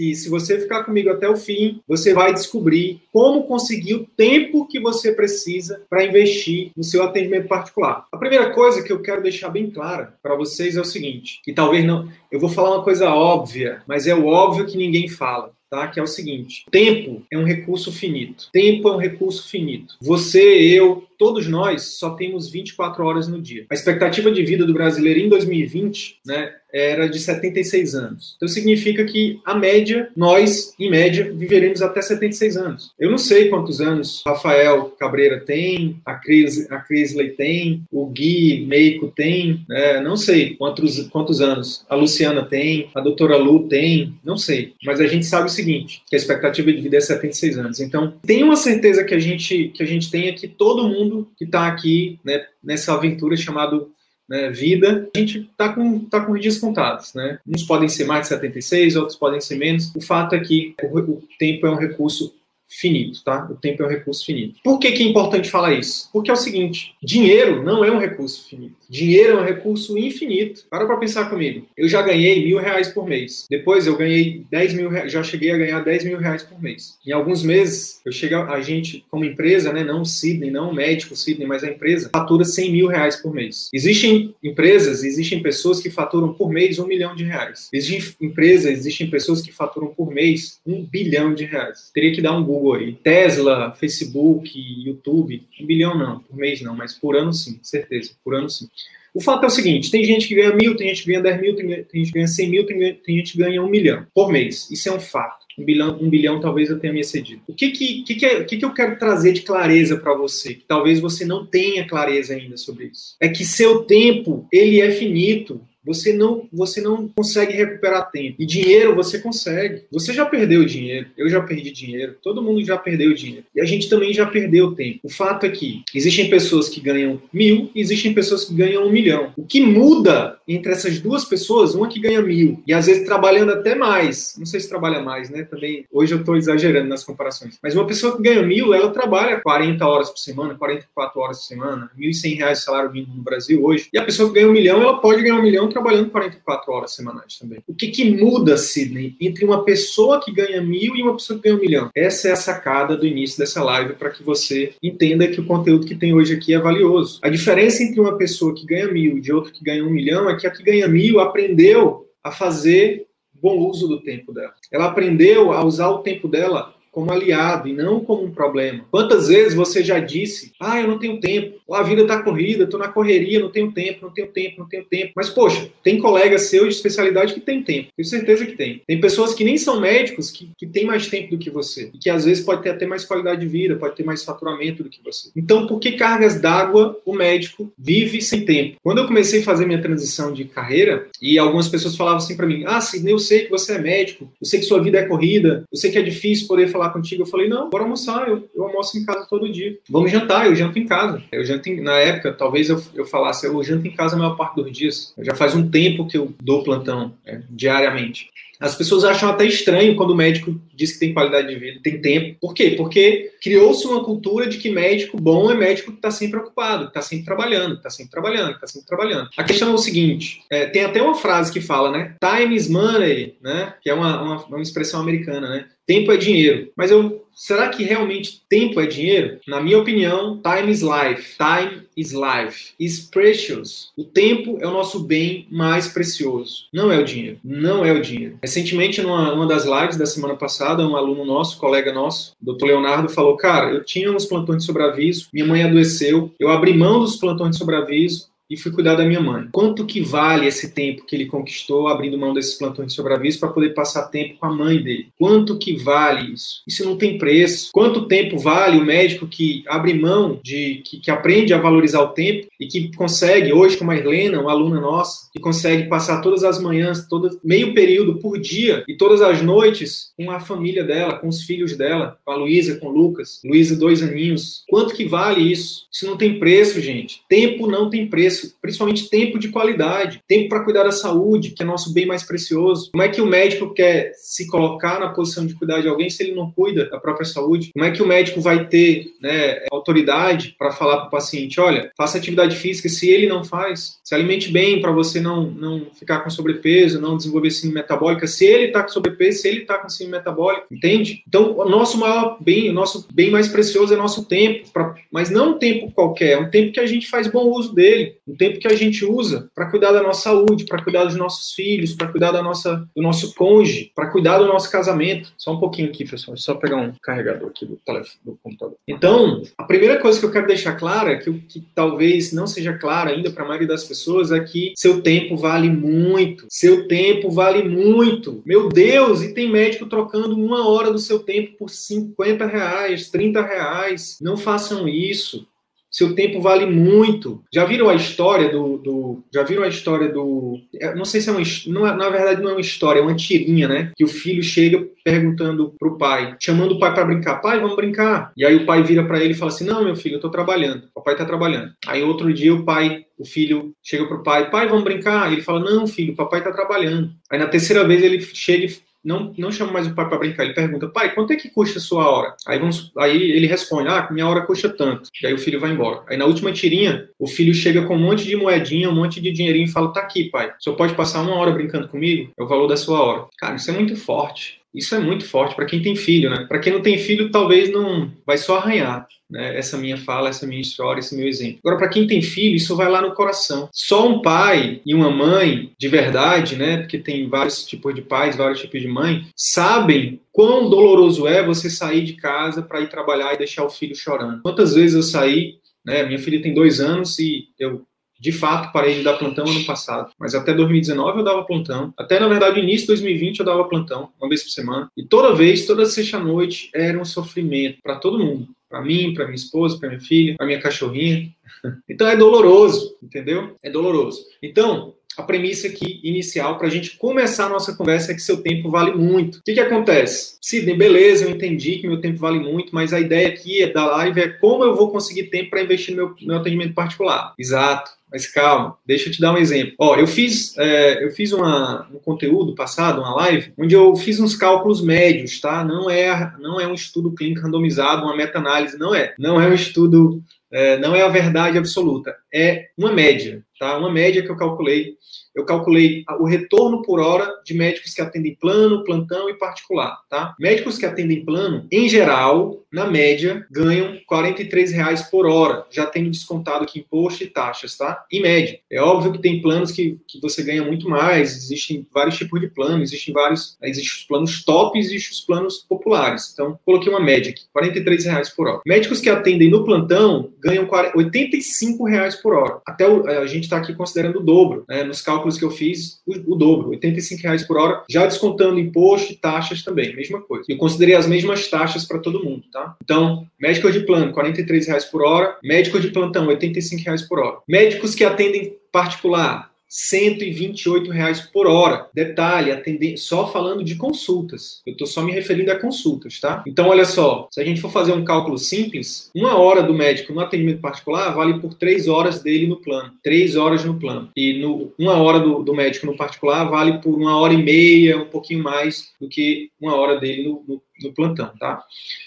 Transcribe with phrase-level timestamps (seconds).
[0.00, 4.66] que se você ficar comigo até o fim, você vai descobrir como conseguir o tempo
[4.66, 8.06] que você precisa para investir no seu atendimento particular.
[8.10, 11.52] A primeira coisa que eu quero deixar bem clara para vocês é o seguinte, que
[11.52, 15.52] talvez não, eu vou falar uma coisa óbvia, mas é o óbvio que ninguém fala.
[15.68, 15.86] Tá?
[15.86, 18.48] Que é o seguinte: tempo é um recurso finito.
[18.52, 19.94] Tempo é um recurso finito.
[20.00, 23.66] Você, eu, todos nós só temos 24 horas no dia.
[23.68, 28.34] A expectativa de vida do brasileiro em 2020, né, era de 76 anos.
[28.36, 32.92] Então significa que a média, nós, em média, viveremos até 76 anos.
[32.98, 38.64] Eu não sei quantos anos Rafael Cabreira tem, a Cris, a Crisley tem, o Gui
[38.66, 40.00] Meiko tem, né?
[40.00, 44.74] não sei quantos, quantos anos a Luciana tem, a doutora Lu tem, não sei.
[44.84, 47.80] Mas a gente sabe o seguinte, que a expectativa de vida é 76 anos.
[47.80, 51.09] Então, tem uma certeza que a gente, que a gente tem é que todo mundo
[51.36, 53.80] que está aqui né, nessa aventura chamada
[54.28, 57.12] né, vida, a gente está com, tá com dias contados.
[57.14, 57.38] Né?
[57.46, 59.94] Uns podem ser mais de 76, outros podem ser menos.
[59.94, 62.34] O fato é que o, o tempo é um recurso
[62.70, 63.48] finito, tá?
[63.50, 64.60] O tempo é um recurso finito.
[64.62, 66.08] Por que, que é importante falar isso?
[66.12, 68.76] Porque é o seguinte: dinheiro não é um recurso finito.
[68.88, 70.64] Dinheiro é um recurso infinito.
[70.70, 71.66] Para para pensar comigo.
[71.76, 73.46] Eu já ganhei mil reais por mês.
[73.50, 76.96] Depois eu ganhei 10 mil reais, já cheguei a ganhar 10 mil reais por mês.
[77.06, 79.82] Em alguns meses, eu chego, a gente, como empresa, né?
[79.82, 83.34] Não o Sidney, não o médico Sidney, mas a empresa, fatura 100 mil reais por
[83.34, 83.68] mês.
[83.72, 87.68] Existem empresas, existem pessoas que faturam por mês um milhão de reais.
[87.72, 91.90] Existem empresas, existem pessoas que faturam por mês um bilhão de reais.
[91.92, 92.92] Teria que dar um Google Google aí.
[92.92, 98.34] Tesla, Facebook, YouTube, um bilhão não, por mês não, mas por ano sim, certeza, por
[98.34, 98.68] ano sim.
[99.12, 101.40] O fato é o seguinte: tem gente que ganha mil, tem gente que ganha 10
[101.40, 104.30] mil, tem, gente que ganha 100 mil, tem, tem gente que ganha um milhão por
[104.30, 104.70] mês.
[104.70, 105.46] Isso é um fato.
[105.58, 107.42] Um bilhão, um bilhão talvez eu tenha me excedido.
[107.46, 110.54] O que que, que, que, é, que, que eu quero trazer de clareza para você?
[110.54, 113.16] Que talvez você não tenha clareza ainda sobre isso.
[113.20, 115.60] É que seu tempo, ele é finito
[115.90, 118.36] você não, você não consegue recuperar tempo.
[118.38, 119.82] E dinheiro você consegue.
[119.90, 123.44] Você já perdeu dinheiro, eu já perdi dinheiro, todo mundo já perdeu dinheiro.
[123.54, 125.00] E a gente também já perdeu tempo.
[125.02, 128.92] O fato é que existem pessoas que ganham mil e existem pessoas que ganham um
[128.92, 129.32] milhão.
[129.36, 133.52] O que muda entre essas duas pessoas, uma que ganha mil e às vezes trabalhando
[133.52, 135.42] até mais, não sei se trabalha mais, né?
[135.42, 139.40] Também hoje eu estou exagerando nas comparações, mas uma pessoa que ganha mil, ela trabalha
[139.40, 143.64] 40 horas por semana, 44 horas por semana, 1.100 reais de salário mínimo no Brasil
[143.64, 143.88] hoje.
[143.92, 146.94] E a pessoa que ganha um milhão, ela pode ganhar um milhão trabalhando 44 horas
[146.94, 147.60] semanais também.
[147.66, 151.44] O que, que muda, Sidney, entre uma pessoa que ganha mil e uma pessoa que
[151.44, 151.90] ganha um milhão?
[151.94, 155.86] Essa é a sacada do início dessa live para que você entenda que o conteúdo
[155.86, 157.18] que tem hoje aqui é valioso.
[157.22, 160.28] A diferença entre uma pessoa que ganha mil e de outra que ganha um milhão
[160.28, 163.06] é que a que ganha mil aprendeu a fazer
[163.40, 164.52] bom uso do tempo dela.
[164.70, 168.84] Ela aprendeu a usar o tempo dela como aliado e não como um problema.
[168.90, 172.80] Quantas vezes você já disse, ah, eu não tenho tempo, a vida está corrida, estou
[172.80, 175.12] na correria, não tenho tempo, não tenho tempo, não tenho tempo.
[175.14, 177.90] Mas, poxa, tem colegas seus de especialidade que tem tempo.
[177.96, 178.82] Tenho certeza que tem.
[178.86, 181.90] Tem pessoas que nem são médicos que, que têm mais tempo do que você.
[181.94, 184.82] E que às vezes pode ter até mais qualidade de vida, pode ter mais faturamento
[184.82, 185.30] do que você.
[185.36, 188.76] Então, por que cargas d'água o médico vive sem tempo?
[188.82, 192.46] Quando eu comecei a fazer minha transição de carreira, e algumas pessoas falavam assim para
[192.46, 195.06] mim, ah, Sidney, eu sei que você é médico, eu sei que sua vida é
[195.06, 197.22] corrida, eu sei que é difícil poder falar contigo.
[197.22, 199.78] Eu falei, não, bora almoçar, eu, eu almoço em casa todo dia.
[199.90, 201.22] Vamos jantar, eu janto em casa.
[201.30, 204.36] Eu janto em, na época, talvez eu, eu falasse, eu janto em casa a maior
[204.36, 205.12] parte dos dias.
[205.18, 208.30] Já faz um tempo que eu dou plantão, é, diariamente.
[208.60, 211.98] As pessoas acham até estranho quando o médico diz que tem qualidade de vida, tem
[211.98, 212.36] tempo.
[212.38, 212.74] Por quê?
[212.76, 216.90] Porque criou-se uma cultura de que médico bom é médico que está sempre ocupado, que
[216.90, 219.30] está sempre trabalhando, está sempre trabalhando, está sempre trabalhando.
[219.34, 222.14] A questão é o seguinte: é, tem até uma frase que fala, né?
[222.20, 223.74] Time is money, né?
[223.80, 225.66] Que é uma, uma, uma expressão americana, né?
[225.90, 226.70] Tempo é dinheiro.
[226.76, 229.40] Mas eu será que realmente tempo é dinheiro?
[229.48, 231.36] Na minha opinião, time is life.
[231.36, 232.74] Time is life.
[232.78, 233.90] Is precious.
[233.96, 236.66] O tempo é o nosso bem mais precioso.
[236.72, 237.38] Não é o dinheiro.
[237.42, 238.38] Não é o dinheiro.
[238.40, 242.66] Recentemente, numa, numa das lives da semana passada, um aluno nosso, colega nosso, Dr.
[242.66, 247.00] Leonardo, falou: Cara, eu tinha uns plantões de sobreaviso, minha mãe adoeceu, eu abri mão
[247.00, 249.48] dos plantões de sobreaviso e fui cuidar da minha mãe.
[249.52, 253.50] Quanto que vale esse tempo que ele conquistou abrindo mão desses plantões de sobreaviso para
[253.50, 255.08] poder passar tempo com a mãe dele?
[255.16, 256.62] Quanto que vale isso?
[256.66, 257.70] Isso não tem preço.
[257.72, 262.08] Quanto tempo vale o médico que abre mão de que, que aprende a valorizar o
[262.08, 266.42] tempo e que consegue hoje com a Irlena, uma aluna nossa, que consegue passar todas
[266.42, 271.18] as manhãs, todo meio período por dia e todas as noites com a família dela,
[271.18, 273.40] com os filhos dela, com a Luísa, com o Lucas.
[273.44, 274.64] Luísa dois aninhos.
[274.68, 275.86] Quanto que vale isso?
[275.92, 277.22] Isso não tem preço, gente.
[277.28, 281.66] Tempo não tem preço principalmente tempo de qualidade, tempo para cuidar da saúde, que é
[281.66, 282.90] nosso bem mais precioso.
[282.90, 286.22] Como é que o médico quer se colocar na posição de cuidar de alguém se
[286.22, 287.70] ele não cuida da própria saúde?
[287.72, 291.90] Como é que o médico vai ter né, autoridade para falar para o paciente, olha,
[291.96, 296.20] faça atividade física, se ele não faz, se alimente bem para você não, não ficar
[296.20, 299.88] com sobrepeso, não desenvolver síndrome metabólica, se ele está com sobrepeso, se ele está com
[299.88, 301.22] síndrome metabólica, entende?
[301.26, 305.30] Então, o nosso maior bem, o nosso bem mais precioso é nosso tempo, pra, mas
[305.30, 308.36] não um tempo qualquer, é um tempo que a gente faz bom uso dele o
[308.36, 311.94] tempo que a gente usa para cuidar da nossa saúde, para cuidar dos nossos filhos,
[311.94, 315.32] para cuidar da nossa, do nosso cônjuge, para cuidar do nosso casamento.
[315.36, 318.76] Só um pouquinho aqui, pessoal, só pegar um carregador aqui do, telefone, do computador.
[318.86, 323.10] Então, a primeira coisa que eu quero deixar clara, que, que talvez não seja clara
[323.10, 326.46] ainda para a maioria das pessoas, é que seu tempo vale muito.
[326.48, 328.42] Seu tempo vale muito.
[328.46, 333.42] Meu Deus, e tem médico trocando uma hora do seu tempo por 50 reais, 30
[333.42, 334.18] reais.
[334.20, 335.46] Não façam isso.
[335.90, 337.42] Seu tempo vale muito.
[337.52, 338.78] Já viram a história do.
[338.78, 340.58] do já viram a história do.
[340.80, 341.42] É, não sei se é uma.
[341.66, 343.92] Não, é, na verdade, não é uma história, é uma tirinha, né?
[343.96, 347.40] Que o filho chega perguntando pro pai, chamando o pai para brincar.
[347.40, 348.32] Pai, vamos brincar.
[348.36, 350.30] E aí o pai vira para ele e fala assim: Não, meu filho, eu tô
[350.30, 350.84] trabalhando.
[350.94, 351.72] O pai tá trabalhando.
[351.86, 355.32] Aí outro dia o pai, o filho chega pro pai: Pai, vamos brincar.
[355.32, 357.10] Ele fala: Não, filho, papai tá trabalhando.
[357.30, 360.44] Aí na terceira vez ele chega e não, não chama mais o pai para brincar,
[360.44, 362.34] ele pergunta, pai, quanto é que custa a sua hora?
[362.46, 365.08] Aí, vamos, aí ele responde, ah, minha hora custa tanto.
[365.22, 366.02] E aí o filho vai embora.
[366.08, 369.32] Aí na última tirinha, o filho chega com um monte de moedinha, um monte de
[369.32, 372.32] dinheirinho e fala, tá aqui, pai, senhor pode passar uma hora brincando comigo?
[372.38, 373.26] É o valor da sua hora.
[373.38, 374.59] Cara, isso é muito forte.
[374.74, 376.46] Isso é muito forte para quem tem filho, né?
[376.48, 380.46] Para quem não tem filho, talvez não vai só arranhar né, essa minha fala, essa
[380.46, 381.60] minha história, esse meu exemplo.
[381.64, 383.68] Agora, para quem tem filho, isso vai lá no coração.
[383.72, 388.36] Só um pai e uma mãe de verdade, né, porque tem vários tipos de pais,
[388.36, 393.34] vários tipos de mãe, sabem quão doloroso é você sair de casa para ir trabalhar
[393.34, 394.42] e deixar o filho chorando.
[394.42, 397.86] Quantas vezes eu saí, né, minha filha tem dois anos e eu
[398.20, 400.12] de fato, parei de dar plantão ano passado.
[400.18, 401.92] Mas até 2019 eu dava plantão.
[401.96, 404.88] Até, na verdade, início de 2020 eu dava plantão, uma vez por semana.
[404.96, 409.34] E toda vez, toda sexta-noite, era um sofrimento para todo mundo para mim, para minha
[409.34, 411.28] esposa, para minha filha, para minha cachorrinha.
[411.88, 413.56] Então é doloroso, entendeu?
[413.62, 414.24] É doloroso.
[414.40, 418.40] Então, a premissa aqui inicial para a gente começar a nossa conversa é que seu
[418.40, 419.38] tempo vale muito.
[419.38, 420.36] O que, que acontece?
[420.40, 424.20] Sidney, beleza, eu entendi que meu tempo vale muito, mas a ideia aqui da live
[424.20, 427.34] é como eu vou conseguir tempo para investir no meu, meu atendimento particular.
[427.38, 427.90] Exato.
[428.12, 429.74] Mas calma, deixa eu te dar um exemplo.
[429.78, 434.18] Ó, eu fiz, é, eu fiz uma, um conteúdo passado, uma live, onde eu fiz
[434.18, 435.64] uns cálculos médios, tá?
[435.64, 439.14] Não é, não é um estudo clínico randomizado, uma meta-análise, não é.
[439.18, 442.16] Não é um estudo, é, não é a verdade absoluta.
[442.32, 443.76] É uma média, tá?
[443.76, 444.96] Uma média que eu calculei
[445.34, 450.34] eu calculei o retorno por hora de médicos que atendem plano, plantão e particular, tá?
[450.38, 456.10] Médicos que atendem plano, em geral, na média, ganham R$ 43,00 por hora, já tendo
[456.10, 458.04] descontado aqui imposto e taxas, tá?
[458.12, 458.58] Em média.
[458.70, 462.48] É óbvio que tem planos que, que você ganha muito mais, existem vários tipos de
[462.48, 466.30] planos, existem vários, existem os planos top e existem os planos populares.
[466.32, 468.60] Então, coloquei uma média aqui, R$ 43,00 por hora.
[468.66, 472.60] Médicos que atendem no plantão ganham R$ 85,00 por hora.
[472.66, 474.84] Até o, a gente está aqui considerando o dobro, né?
[474.84, 476.78] Nos cálculos que eu fiz, o, o dobro, R$
[477.22, 480.44] reais por hora, já descontando imposto e taxas também, mesma coisa.
[480.48, 482.76] Eu considerei as mesmas taxas para todo mundo, tá?
[482.82, 486.38] Então, médico de plano, R$ reais por hora, médico de plantão, R$
[486.84, 487.38] reais por hora.
[487.48, 491.88] Médicos que atendem particular, 128 reais por hora.
[491.94, 494.60] Detalhe, atender, só falando de consultas.
[494.66, 496.42] Eu estou só me referindo a consultas, tá?
[496.46, 500.12] Então, olha só, se a gente for fazer um cálculo simples, uma hora do médico
[500.12, 502.92] no atendimento particular vale por três horas dele no plano.
[503.02, 504.10] Três horas no plano.
[504.16, 507.98] E no, uma hora do, do médico no particular vale por uma hora e meia,
[507.98, 511.62] um pouquinho mais do que uma hora dele no, no no plantão, tá?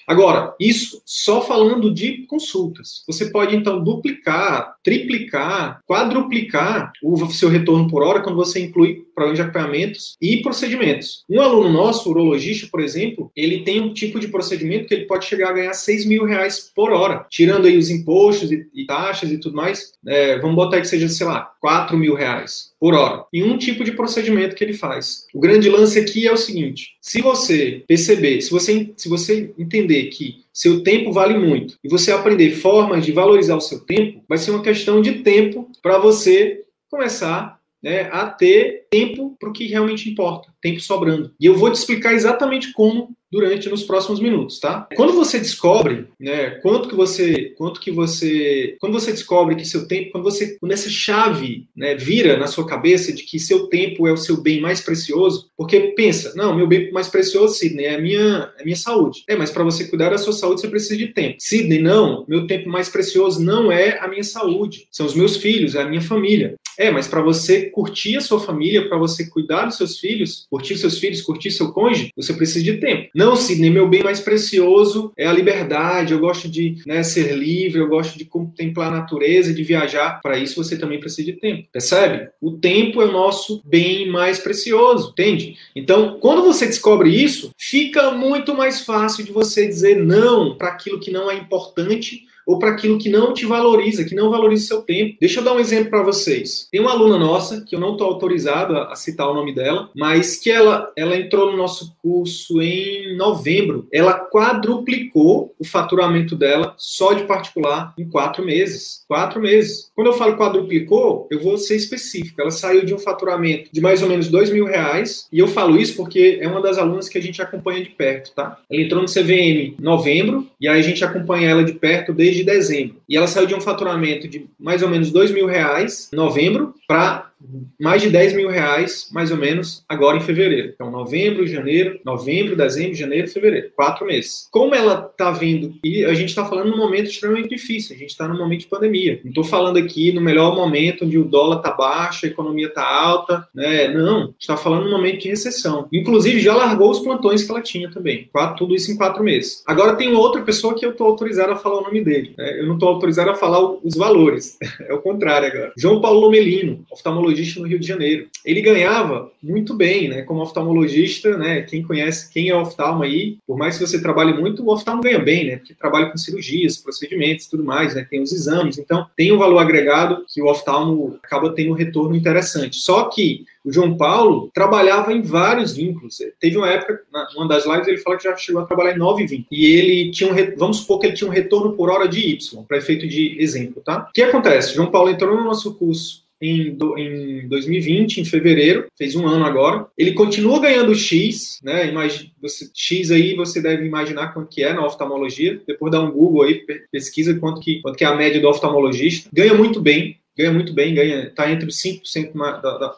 [0.08, 3.04] Agora, isso só falando de consultas.
[3.08, 9.36] Você pode então duplicar, triplicar, quadruplicar o seu retorno por hora quando você inclui programa
[9.36, 11.24] de acompanhamentos e procedimentos.
[11.30, 15.26] Um aluno nosso, urologista, por exemplo, ele tem um tipo de procedimento que ele pode
[15.26, 19.32] chegar a ganhar 6 mil reais por hora, tirando aí os impostos e, e taxas
[19.32, 19.94] e tudo mais.
[20.06, 23.24] É, vamos botar que seja, sei lá, 4 mil reais por hora.
[23.32, 25.26] E um tipo de procedimento que ele faz.
[25.34, 30.06] O grande lance aqui é o seguinte: se você perceber, se você, se você entender
[30.08, 34.38] que seu tempo vale muito e você aprender formas de valorizar o seu tempo, vai
[34.38, 39.68] ser uma questão de tempo para você começar né, a ter tempo para o que
[39.68, 41.34] realmente importa, tempo sobrando.
[41.40, 44.88] E eu vou te explicar exatamente como durante nos próximos minutos, tá?
[44.96, 49.88] Quando você descobre, né, quanto que você, quanto que você, quando você descobre que seu
[49.88, 54.08] tempo, quando você, quando essa chave, né, vira na sua cabeça de que seu tempo
[54.08, 57.96] é o seu bem mais precioso, porque pensa, não, meu bem mais precioso, Sidney, é
[57.96, 59.24] a minha, é a minha saúde.
[59.28, 61.38] É, mas para você cuidar da sua saúde você precisa de tempo.
[61.40, 65.74] Sidney, não, meu tempo mais precioso não é a minha saúde, são os meus filhos,
[65.74, 66.56] é a minha família.
[66.78, 70.78] É, mas para você curtir a sua família, para você cuidar dos seus filhos, curtir
[70.78, 73.10] seus filhos, curtir seu cônjuge, você precisa de tempo.
[73.16, 76.14] Não, Sidney, meu bem mais precioso é a liberdade.
[76.14, 80.22] Eu gosto de né, ser livre, eu gosto de contemplar a natureza, de viajar.
[80.22, 81.68] Para isso você também precisa de tempo.
[81.72, 82.30] Percebe?
[82.42, 85.56] O tempo é o nosso bem mais precioso, entende?
[85.76, 91.00] Então, quando você descobre isso, fica muito mais fácil de você dizer não para aquilo
[91.00, 94.68] que não é importante ou para aquilo que não te valoriza, que não valoriza o
[94.68, 95.18] seu tempo.
[95.20, 96.68] Deixa eu dar um exemplo para vocês.
[96.72, 100.38] Tem uma aluna nossa, que eu não estou autorizado a, citar o nome dela, mas
[100.38, 103.88] que ela, ela entrou no nosso curso em novembro.
[103.92, 109.04] Ela quadruplicou o faturamento dela só de particular em quatro meses.
[109.08, 109.92] Quatro meses.
[109.96, 112.42] Quando eu falo quadruplicou, eu vou ser específico.
[112.42, 115.78] Ela saiu de um faturamento de mais ou menos dois mil reais, e eu falo
[115.78, 118.60] isso porque é uma das alunas que a gente acompanha de perto, tá?
[118.70, 122.33] Ela entrou no CVM em novembro, e aí a gente acompanha ela de perto desde
[122.34, 122.98] de dezembro.
[123.08, 126.74] E ela saiu de um faturamento de mais ou menos dois mil reais em novembro
[126.88, 127.32] para
[127.80, 130.72] mais de 10 mil reais, mais ou menos, agora em fevereiro.
[130.74, 133.72] Então, novembro, janeiro, novembro, dezembro, janeiro, fevereiro.
[133.76, 134.48] Quatro meses.
[134.52, 138.10] Como ela está vindo, e a gente está falando num momento extremamente difícil, a gente
[138.10, 139.20] está num momento de pandemia.
[139.24, 142.84] Não estou falando aqui no melhor momento onde o dólar está baixo, a economia está
[142.84, 143.88] alta, né?
[143.90, 145.88] Não, está falando num momento de recessão.
[145.92, 148.30] Inclusive, já largou os plantões que ela tinha também.
[148.32, 149.64] Quatro, tudo isso em quatro meses.
[149.66, 152.34] Agora tem outra pessoa que eu estou autorizado a falar o nome dele.
[152.38, 152.60] Né?
[152.60, 154.58] Eu não estou autorizado a falar os valores.
[154.88, 155.74] é o contrário agora.
[155.78, 158.28] João Paulo Lomelino, oftalmologista oftalmologista no Rio de Janeiro.
[158.46, 160.22] Ele ganhava muito bem, né?
[160.22, 161.62] Como oftalmologista, né?
[161.64, 165.20] Quem conhece, quem é oftalmo aí, por mais que você trabalhe muito, o oftalmo ganha
[165.20, 165.58] bem, né?
[165.58, 168.06] Porque trabalha com cirurgias, procedimentos, tudo mais, né?
[168.10, 172.16] Tem os exames, então tem um valor agregado que o oftalmo acaba tendo um retorno
[172.16, 172.78] interessante.
[172.78, 176.18] Só que o João Paulo trabalhava em vários vínculos.
[176.40, 177.02] Teve uma época,
[177.34, 179.48] numa das lives, ele fala que já chegou a trabalhar em nove vínculos.
[179.52, 182.64] E ele tinha um, vamos supor que ele tinha um retorno por hora de Y,
[182.68, 184.08] para efeito de exemplo, tá?
[184.10, 184.76] O que acontece?
[184.76, 189.46] João Paulo entrou no nosso curso em, do, em 2020, em fevereiro, fez um ano
[189.46, 189.88] agora.
[189.98, 191.90] Ele continua ganhando X, né?
[191.90, 195.62] Imagina, você, X aí você deve imaginar quanto que é na oftalmologia.
[195.66, 199.30] Depois dá um Google aí, pesquisa quanto que, quanto que é a média do oftalmologista.
[199.32, 202.34] Ganha muito bem, ganha muito bem, ganha está entre os 5%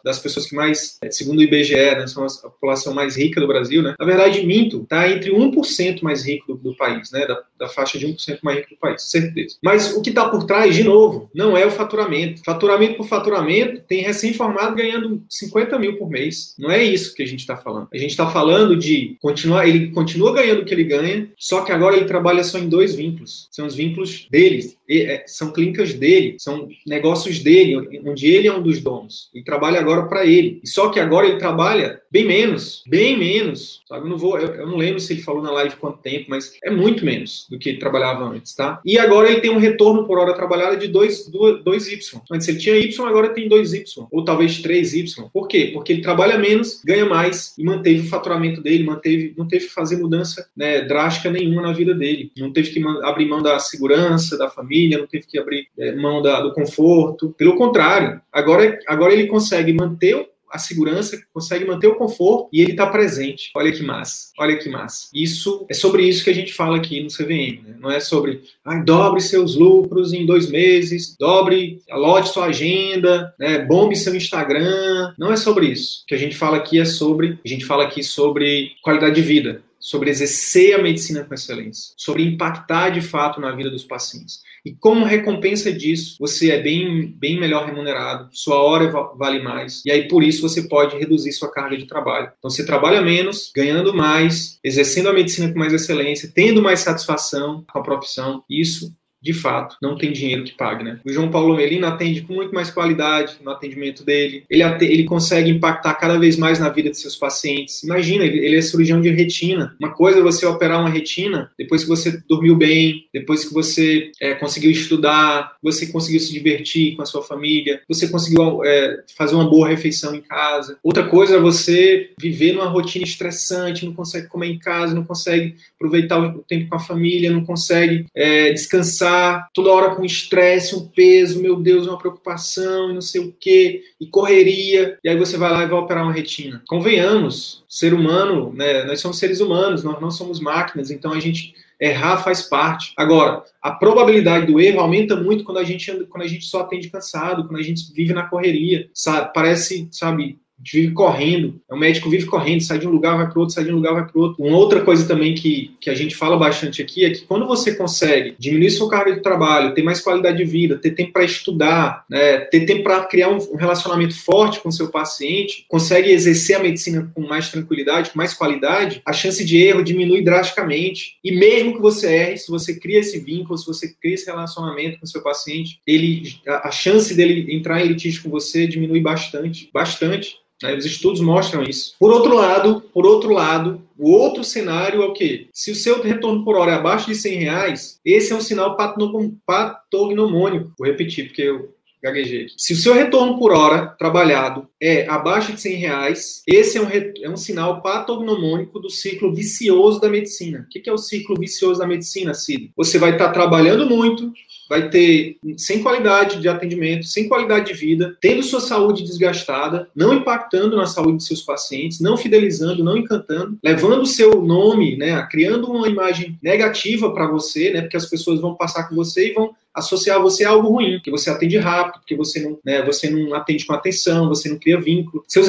[0.03, 3.47] das pessoas que mais, é, segundo o IBGE, né, são a população mais rica do
[3.47, 3.93] Brasil, né?
[3.99, 7.25] Na verdade, minto, está entre 1% mais rico do, do país, né?
[7.25, 9.57] Da, da, faixa de 1% mais rico do país, certeza.
[9.63, 12.41] Mas o que está por trás, de novo, não é o faturamento.
[12.43, 16.55] Faturamento por faturamento, tem recém-formado ganhando 50 mil por mês.
[16.57, 17.87] Não é isso que a gente está falando.
[17.93, 21.71] A gente está falando de continuar, ele continua ganhando o que ele ganha, só que
[21.71, 23.47] agora ele trabalha só em dois vínculos.
[23.51, 24.77] São os vínculos deles,
[25.25, 29.29] são clínicas dele, são negócios dele, onde ele é um dos donos.
[29.33, 30.61] Ele trabalha agora para ele.
[30.63, 33.81] Só que agora ele trabalha bem menos, bem menos.
[33.87, 34.05] Sabe?
[34.05, 36.53] Eu não vou, eu, eu, não lembro se ele falou na live quanto tempo, mas
[36.63, 38.79] é muito menos do que ele trabalhava antes, tá?
[38.85, 41.29] E agora ele tem um retorno por hora trabalhada de 2,
[41.63, 41.99] 2, y
[42.31, 45.29] Antes ele tinha Y, agora tem 2Y, ou talvez 3Y.
[45.31, 45.71] Por quê?
[45.73, 49.73] Porque ele trabalha menos, ganha mais e manteve o faturamento dele, manteve, não teve que
[49.73, 52.31] fazer mudança né, drástica nenhuma na vida dele.
[52.37, 55.95] Não teve que abrir mão da segurança da família família, não teve que abrir é,
[55.95, 57.33] mão da, do conforto.
[57.37, 62.71] Pelo contrário, agora, agora ele consegue manter a segurança, consegue manter o conforto e ele
[62.71, 63.51] está presente.
[63.55, 65.09] Olha que massa, olha que massa.
[65.13, 67.75] Isso é sobre isso que a gente fala aqui no CVM, né?
[67.79, 73.59] não é sobre ah, dobre seus lucros em dois meses, dobre, alote sua agenda, né?
[73.59, 75.13] bombe seu Instagram.
[75.17, 76.03] Não é sobre isso.
[76.03, 79.21] O que a gente fala aqui é sobre, a gente fala aqui sobre qualidade de
[79.21, 84.39] vida, sobre exercer a medicina com excelência, sobre impactar de fato na vida dos pacientes.
[84.65, 89.91] E como recompensa disso, você é bem, bem melhor remunerado, sua hora vale mais, e
[89.91, 92.31] aí por isso você pode reduzir sua carga de trabalho.
[92.39, 97.63] Então você trabalha menos, ganhando mais, exercendo a medicina com mais excelência, tendo mais satisfação
[97.71, 98.43] com a profissão.
[98.49, 98.91] Isso
[99.25, 100.99] de fato, não tem dinheiro que pague, né?
[101.03, 104.43] O João Paulo Melino atende com muito mais qualidade no atendimento dele.
[104.47, 107.81] Ele, ele consegue impactar cada vez mais na vida de seus pacientes.
[107.81, 109.75] Imagina, ele, ele é cirurgião de retina.
[109.79, 114.11] Uma coisa é você operar uma retina depois que você dormiu bem, depois que você
[114.21, 119.33] é, conseguiu estudar, você conseguiu se divertir com a sua família, você conseguiu é, fazer
[119.33, 120.77] uma boa refeição em casa.
[120.83, 125.55] Outra coisa é você viver numa rotina estressante, não consegue comer em casa, não consegue
[125.75, 129.14] aproveitar o tempo com a família, não consegue é, descansar,
[129.53, 134.07] toda hora com estresse, um peso, meu Deus, uma preocupação, não sei o quê, e
[134.07, 136.61] correria, e aí você vai lá e vai operar uma retina.
[136.67, 141.53] Convenhamos, ser humano, né, nós somos seres humanos, nós não somos máquinas, então a gente
[141.79, 142.93] errar faz parte.
[142.95, 146.89] Agora, a probabilidade do erro aumenta muito quando a gente quando a gente só atende
[146.89, 149.31] cansado, quando a gente vive na correria, sabe?
[149.33, 153.53] Parece, sabe, vive correndo, o médico vive correndo, sai de um lugar, vai para outro,
[153.53, 154.43] sai de um lugar, vai para outro.
[154.43, 157.75] Uma outra coisa também que, que a gente fala bastante aqui é que quando você
[157.75, 162.05] consegue diminuir sua carga de trabalho, ter mais qualidade de vida, ter tempo para estudar,
[162.09, 166.63] né, ter tempo para criar um, um, relacionamento forte com seu paciente, consegue exercer a
[166.63, 171.17] medicina com mais tranquilidade, com mais qualidade, a chance de erro diminui drasticamente.
[171.23, 174.99] E mesmo que você erre, se você cria esse vínculo, se você cria esse relacionamento
[174.99, 179.69] com seu paciente, ele, a, a chance dele entrar em litígio com você diminui bastante,
[179.73, 180.37] bastante.
[180.63, 181.95] Os estudos mostram isso.
[181.99, 185.47] Por outro lado, por outro lado, o outro cenário é o quê?
[185.53, 188.77] Se o seu retorno por hora é abaixo de 100 reais, esse é um sinal
[188.77, 190.73] patognomônico.
[190.77, 192.47] Vou repetir, porque eu gaguejei.
[192.55, 196.87] Se o seu retorno por hora trabalhado é abaixo de 100 reais, esse é um,
[196.89, 200.65] é um sinal patognomônico do ciclo vicioso da medicina.
[200.65, 202.71] O que é o ciclo vicioso da medicina, Cid?
[202.77, 204.31] Você vai estar trabalhando muito,
[204.69, 210.13] vai ter sem qualidade de atendimento, sem qualidade de vida, tendo sua saúde desgastada, não
[210.13, 215.21] impactando na saúde de seus pacientes, não fidelizando, não encantando, levando o seu nome, né,
[215.29, 219.33] criando uma imagem negativa para você, né, porque as pessoas vão passar com você e
[219.33, 223.09] vão associar você a algo ruim, que você atende rápido, porque você não, né, você
[223.09, 225.23] não atende com atenção, você não cria vínculo.
[225.27, 225.47] Seus,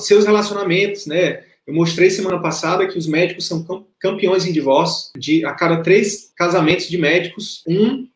[0.00, 3.64] seus relacionamentos, né, eu mostrei semana passada que os médicos são
[4.00, 5.12] campeões em divórcio.
[5.14, 8.06] De a cada três casamentos de médicos, um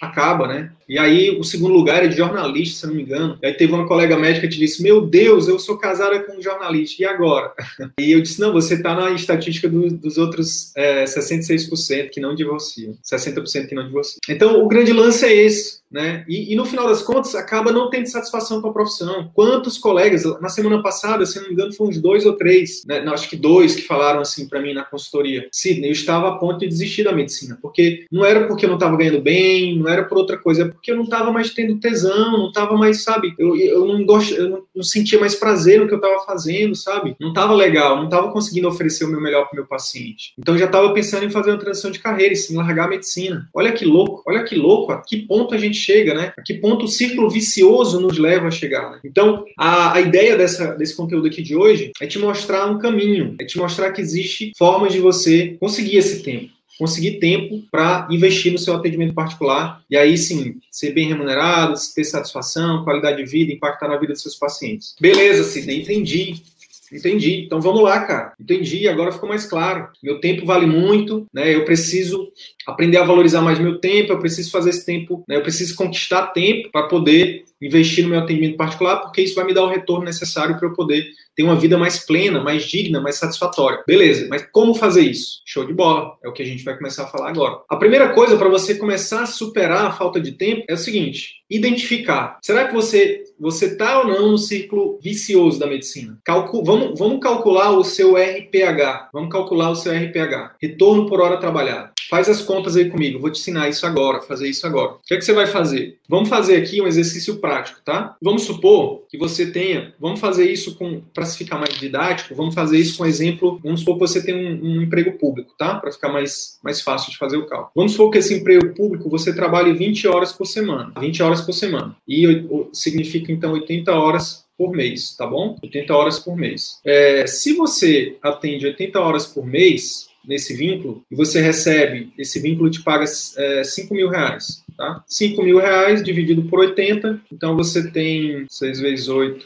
[0.00, 0.72] acaba, né?
[0.90, 3.38] E aí o segundo lugar é de jornalista, se não me engano.
[3.40, 6.42] E aí teve uma colega médica que disse: Meu Deus, eu sou casada com um
[6.42, 7.52] jornalista, e agora?
[8.00, 12.34] E eu disse: Não, você está na estatística do, dos outros é, 66% que não
[12.34, 14.18] divorciam, 60% que não divorciam.
[14.28, 15.80] Então o grande lance é esse.
[15.90, 16.24] Né?
[16.28, 19.28] E, e, no final das contas acaba não tendo satisfação com a profissão.
[19.34, 23.00] Quantos colegas, na semana passada, se não me engano, foram uns dois ou três, né?
[23.00, 26.36] não, acho que dois que falaram assim para mim na consultoria: Sidney, eu estava a
[26.36, 29.88] ponto de desistir da medicina, porque não era porque eu não estava ganhando bem, não
[29.88, 33.02] era por outra coisa, é porque eu não estava mais tendo tesão, não estava mais,
[33.02, 36.24] sabe, eu, eu não gosto, eu não, não, sentia mais prazer no que eu estava
[36.24, 37.14] fazendo, sabe?
[37.20, 40.32] Não estava legal, não estava conseguindo oferecer o meu melhor para meu paciente.
[40.38, 43.46] Então já estava pensando em fazer uma transição de carreira, em largar a medicina.
[43.54, 46.32] Olha que louco, olha que louco, a que ponto a gente chega, né?
[46.38, 48.90] A que ponto o círculo vicioso nos leva a chegar.
[48.90, 49.00] Né?
[49.04, 53.36] Então, a, a ideia dessa, desse conteúdo aqui de hoje é te mostrar um caminho,
[53.38, 58.50] é te mostrar que existe formas de você conseguir esse tempo conseguir tempo para investir
[58.50, 63.52] no seu atendimento particular e aí sim ser bem remunerado, ter satisfação, qualidade de vida,
[63.52, 64.96] impactar na vida dos seus pacientes.
[64.98, 66.42] Beleza, Sidney, entendi.
[66.90, 67.44] Entendi.
[67.44, 68.32] Então vamos lá, cara.
[68.40, 68.88] Entendi.
[68.88, 69.88] Agora ficou mais claro.
[70.02, 71.54] Meu tempo vale muito, né?
[71.54, 72.32] Eu preciso
[72.70, 74.12] aprender a valorizar mais meu tempo.
[74.12, 75.36] Eu preciso fazer esse tempo, né?
[75.36, 79.52] Eu preciso conquistar tempo para poder investir no meu atendimento particular, porque isso vai me
[79.52, 83.16] dar o retorno necessário para eu poder ter uma vida mais plena, mais digna, mais
[83.16, 83.82] satisfatória.
[83.86, 85.42] Beleza, mas como fazer isso?
[85.44, 86.16] Show de bola.
[86.24, 87.60] É o que a gente vai começar a falar agora.
[87.68, 91.42] A primeira coisa para você começar a superar a falta de tempo é o seguinte:
[91.48, 92.38] identificar.
[92.42, 96.18] Será que você você tá ou não no ciclo vicioso da medicina?
[96.24, 99.08] Calcu vamos, vamos calcular o seu RPH.
[99.12, 100.56] Vamos calcular o seu RPH.
[100.60, 101.89] Retorno por hora trabalhada.
[102.10, 104.94] Faz as contas aí comigo, vou te ensinar isso agora, fazer isso agora.
[104.94, 105.98] O que é que você vai fazer?
[106.08, 108.16] Vamos fazer aqui um exercício prático, tá?
[108.20, 112.78] Vamos supor que você tenha, vamos fazer isso com, para ficar mais didático, vamos fazer
[112.78, 115.76] isso com exemplo, vamos supor que você tem um, um emprego público, tá?
[115.76, 117.70] Para ficar mais, mais fácil de fazer o cálculo.
[117.76, 121.52] Vamos supor que esse emprego público você trabalhe 20 horas por semana, 20 horas por
[121.52, 121.94] semana.
[122.08, 125.56] E significa então 80 horas por mês, tá bom?
[125.62, 126.80] 80 horas por mês.
[126.84, 132.70] É, se você atende 80 horas por mês, nesse vínculo e você recebe, esse vínculo
[132.70, 133.04] te paga
[133.36, 135.02] é, 5 mil reais, tá?
[135.08, 139.44] 5 mil reais dividido por 80, então você tem 6 vezes 8,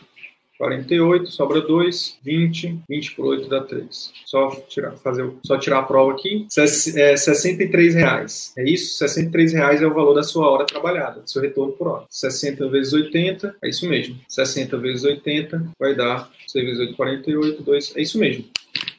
[0.58, 4.12] 48, sobra 2, 20, 20 por 8 dá 3.
[4.26, 6.46] Só tirar, fazer, só tirar a prova aqui.
[6.56, 8.52] É 63 reais.
[8.56, 8.98] É isso?
[8.98, 12.04] 63 reais é o valor da sua hora trabalhada, do seu retorno por hora.
[12.08, 14.16] 60 vezes 80, é isso mesmo.
[14.28, 18.44] 60 vezes 80 vai dar 6 vezes 8, 48, 2, é isso mesmo.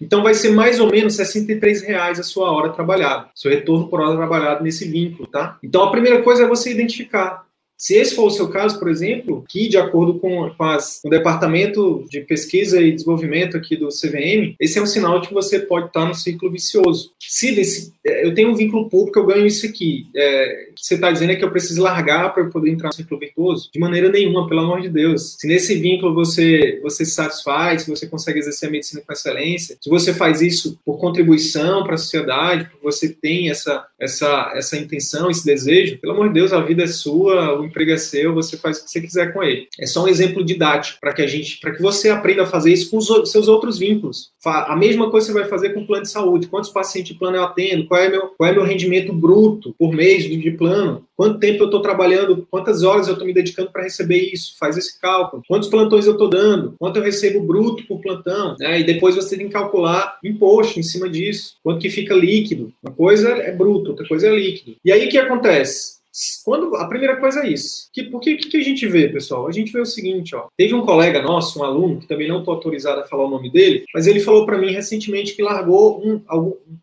[0.01, 4.01] Então vai ser mais ou menos 63 reais a sua hora trabalhada, seu retorno por
[4.01, 5.57] hora trabalhada nesse vínculo, tá?
[5.63, 7.45] Então a primeira coisa é você identificar
[7.77, 11.11] se esse for o seu caso, por exemplo, que de acordo com, as, com, o
[11.11, 15.59] departamento de pesquisa e desenvolvimento aqui do CVM, esse é um sinal de que você
[15.59, 17.11] pode estar no ciclo vicioso.
[17.19, 20.07] Se desse, eu tenho um vínculo público, eu ganho isso aqui.
[20.15, 22.93] É, que você está dizendo é que eu preciso largar para eu poder entrar no
[22.93, 23.69] ciclo virtuoso?
[23.73, 25.35] De maneira nenhuma, pelo amor de Deus.
[25.39, 29.77] Se nesse vínculo você, você se satisfaz, se você consegue exercer a medicina com excelência,
[29.81, 34.77] se você faz isso por contribuição para a sociedade, porque você tem essa, essa, essa
[34.77, 38.33] intenção, esse desejo, pelo amor de Deus, a vida é sua, o emprego é seu,
[38.33, 39.67] você faz o que você quiser com ele.
[39.79, 42.71] É só um exemplo didático para que a gente, para que você aprenda a fazer
[42.71, 44.31] isso com os seus outros vínculos.
[44.45, 46.47] A mesma coisa você vai fazer com o plano de saúde.
[46.47, 47.87] Quantos pacientes de plano eu atendo?
[47.95, 51.05] Qual é meu, qual é meu rendimento bruto por mês de plano?
[51.15, 52.45] Quanto tempo eu estou trabalhando?
[52.51, 54.57] Quantas horas eu estou me dedicando para receber isso?
[54.59, 55.41] Faz esse cálculo.
[55.47, 56.75] Quantos plantões eu estou dando?
[56.77, 58.57] Quanto eu recebo bruto por plantão?
[58.59, 58.81] Né?
[58.81, 61.55] E depois você tem que calcular imposto em cima disso.
[61.63, 62.69] Quanto que fica líquido?
[62.83, 64.75] Uma coisa é bruto, outra coisa é líquido.
[64.83, 65.95] E aí o que acontece?
[66.43, 67.89] Quando, a primeira coisa é isso.
[67.91, 69.47] Que, porque o que, que, a gente vê, pessoal?
[69.47, 70.47] A gente vê o seguinte, ó.
[70.57, 73.51] Teve um colega nosso, um aluno, que também não estou autorizado a falar o nome
[73.51, 76.21] dele, mas ele falou para mim recentemente que largou um,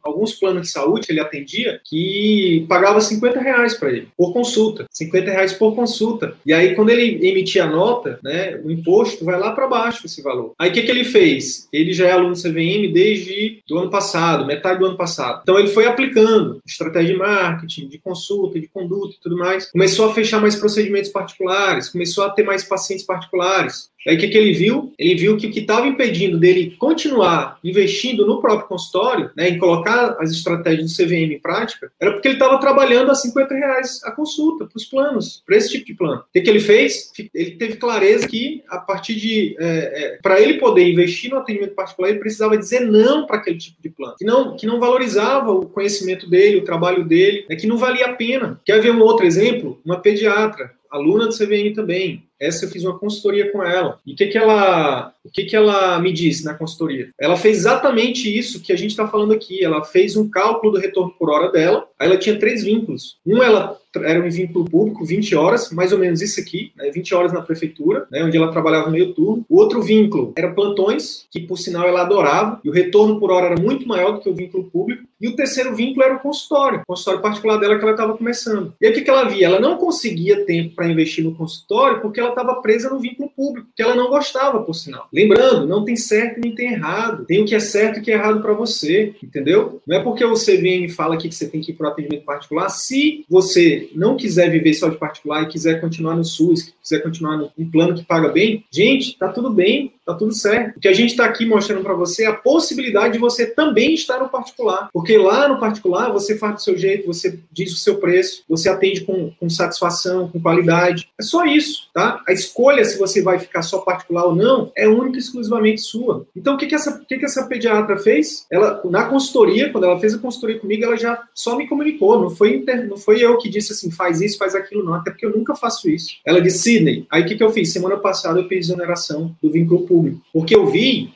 [0.02, 4.86] alguns planos de saúde que ele atendia que pagava 50 reais para ele, por consulta.
[4.90, 6.34] 50 reais por consulta.
[6.44, 10.22] E aí, quando ele emitia a nota, né, o imposto vai lá para baixo esse
[10.22, 10.52] valor.
[10.58, 11.68] Aí, o que, que ele fez?
[11.72, 15.40] Ele já é aluno do CVM desde do ano passado, metade do ano passado.
[15.42, 20.14] Então, ele foi aplicando estratégia de marketing, de consulta, de conduta tudo mais, começou a
[20.14, 23.91] fechar mais procedimentos particulares, começou a ter mais pacientes particulares.
[24.06, 24.92] Aí o que, que ele viu?
[24.98, 29.58] Ele viu que o que estava impedindo dele continuar investindo no próprio consultório, né, em
[29.58, 34.00] colocar as estratégias do CVM em prática, era porque ele estava trabalhando a 50 reais
[34.04, 36.20] a consulta, para os planos, para esse tipo de plano.
[36.20, 37.12] O que, que ele fez?
[37.34, 39.56] Ele teve clareza que, a partir de.
[39.58, 43.58] É, é, para ele poder investir no atendimento particular, ele precisava dizer não para aquele
[43.58, 47.56] tipo de plano, que não, que não valorizava o conhecimento dele, o trabalho dele, né,
[47.56, 48.60] que não valia a pena.
[48.64, 49.80] Quer ver um outro exemplo?
[49.84, 52.22] Uma pediatra aluna do CVM também.
[52.42, 54.00] Essa eu fiz uma consultoria com ela.
[54.04, 57.10] E o que, que ela, o que, que ela me disse na consultoria?
[57.18, 59.64] Ela fez exatamente isso que a gente está falando aqui.
[59.64, 61.86] Ela fez um cálculo do retorno por hora dela.
[61.98, 63.18] Aí ela tinha três vínculos.
[63.24, 67.14] Um, ela era um vínculo público, 20 horas, mais ou menos isso aqui, né, 20
[67.14, 69.44] horas na prefeitura, né, onde ela trabalhava meio turno.
[69.48, 73.46] O outro vínculo era plantões, que por sinal ela adorava, e o retorno por hora
[73.46, 75.04] era muito maior do que o vínculo público.
[75.20, 78.74] E o terceiro vínculo era o consultório, o consultório particular dela que ela estava começando.
[78.80, 79.46] E aí o que, que ela via?
[79.46, 83.68] Ela não conseguia tempo para investir no consultório porque ela estava presa no vínculo público,
[83.74, 85.08] que ela não gostava, por sinal.
[85.12, 87.24] Lembrando, não tem certo nem tem errado.
[87.24, 89.80] Tem o que é certo e o que é errado para você, entendeu?
[89.86, 92.24] Não é porque o CVM fala aqui que você tem que ir para o atendimento
[92.24, 92.68] particular.
[92.68, 97.36] Se você não quiser viver só de particular e quiser continuar no SUS, quiser continuar
[97.36, 100.76] no, um plano que paga bem, gente, tá tudo bem, tá tudo certo.
[100.76, 103.94] O que a gente está aqui mostrando para você é a possibilidade de você também
[103.94, 104.88] estar no particular.
[104.92, 108.68] Porque lá no particular você faz do seu jeito, você diz o seu preço, você
[108.68, 111.08] atende com, com satisfação, com qualidade.
[111.18, 112.22] É só isso, tá?
[112.26, 116.26] A escolha se você vai ficar só particular ou não é única e exclusivamente sua.
[116.36, 118.46] Então o que, que, essa, que, que essa pediatra fez?
[118.50, 122.30] Ela, na consultoria, quando ela fez a consultoria comigo, ela já só me comunicou, não
[122.30, 125.26] foi, inter, não foi eu que disse assim, faz isso, faz aquilo, não, até porque
[125.26, 126.16] eu nunca faço isso.
[126.24, 127.72] Ela disse, Sidney, aí o que, que eu fiz?
[127.72, 131.12] Semana passada eu fiz exoneração do vínculo público, porque eu vi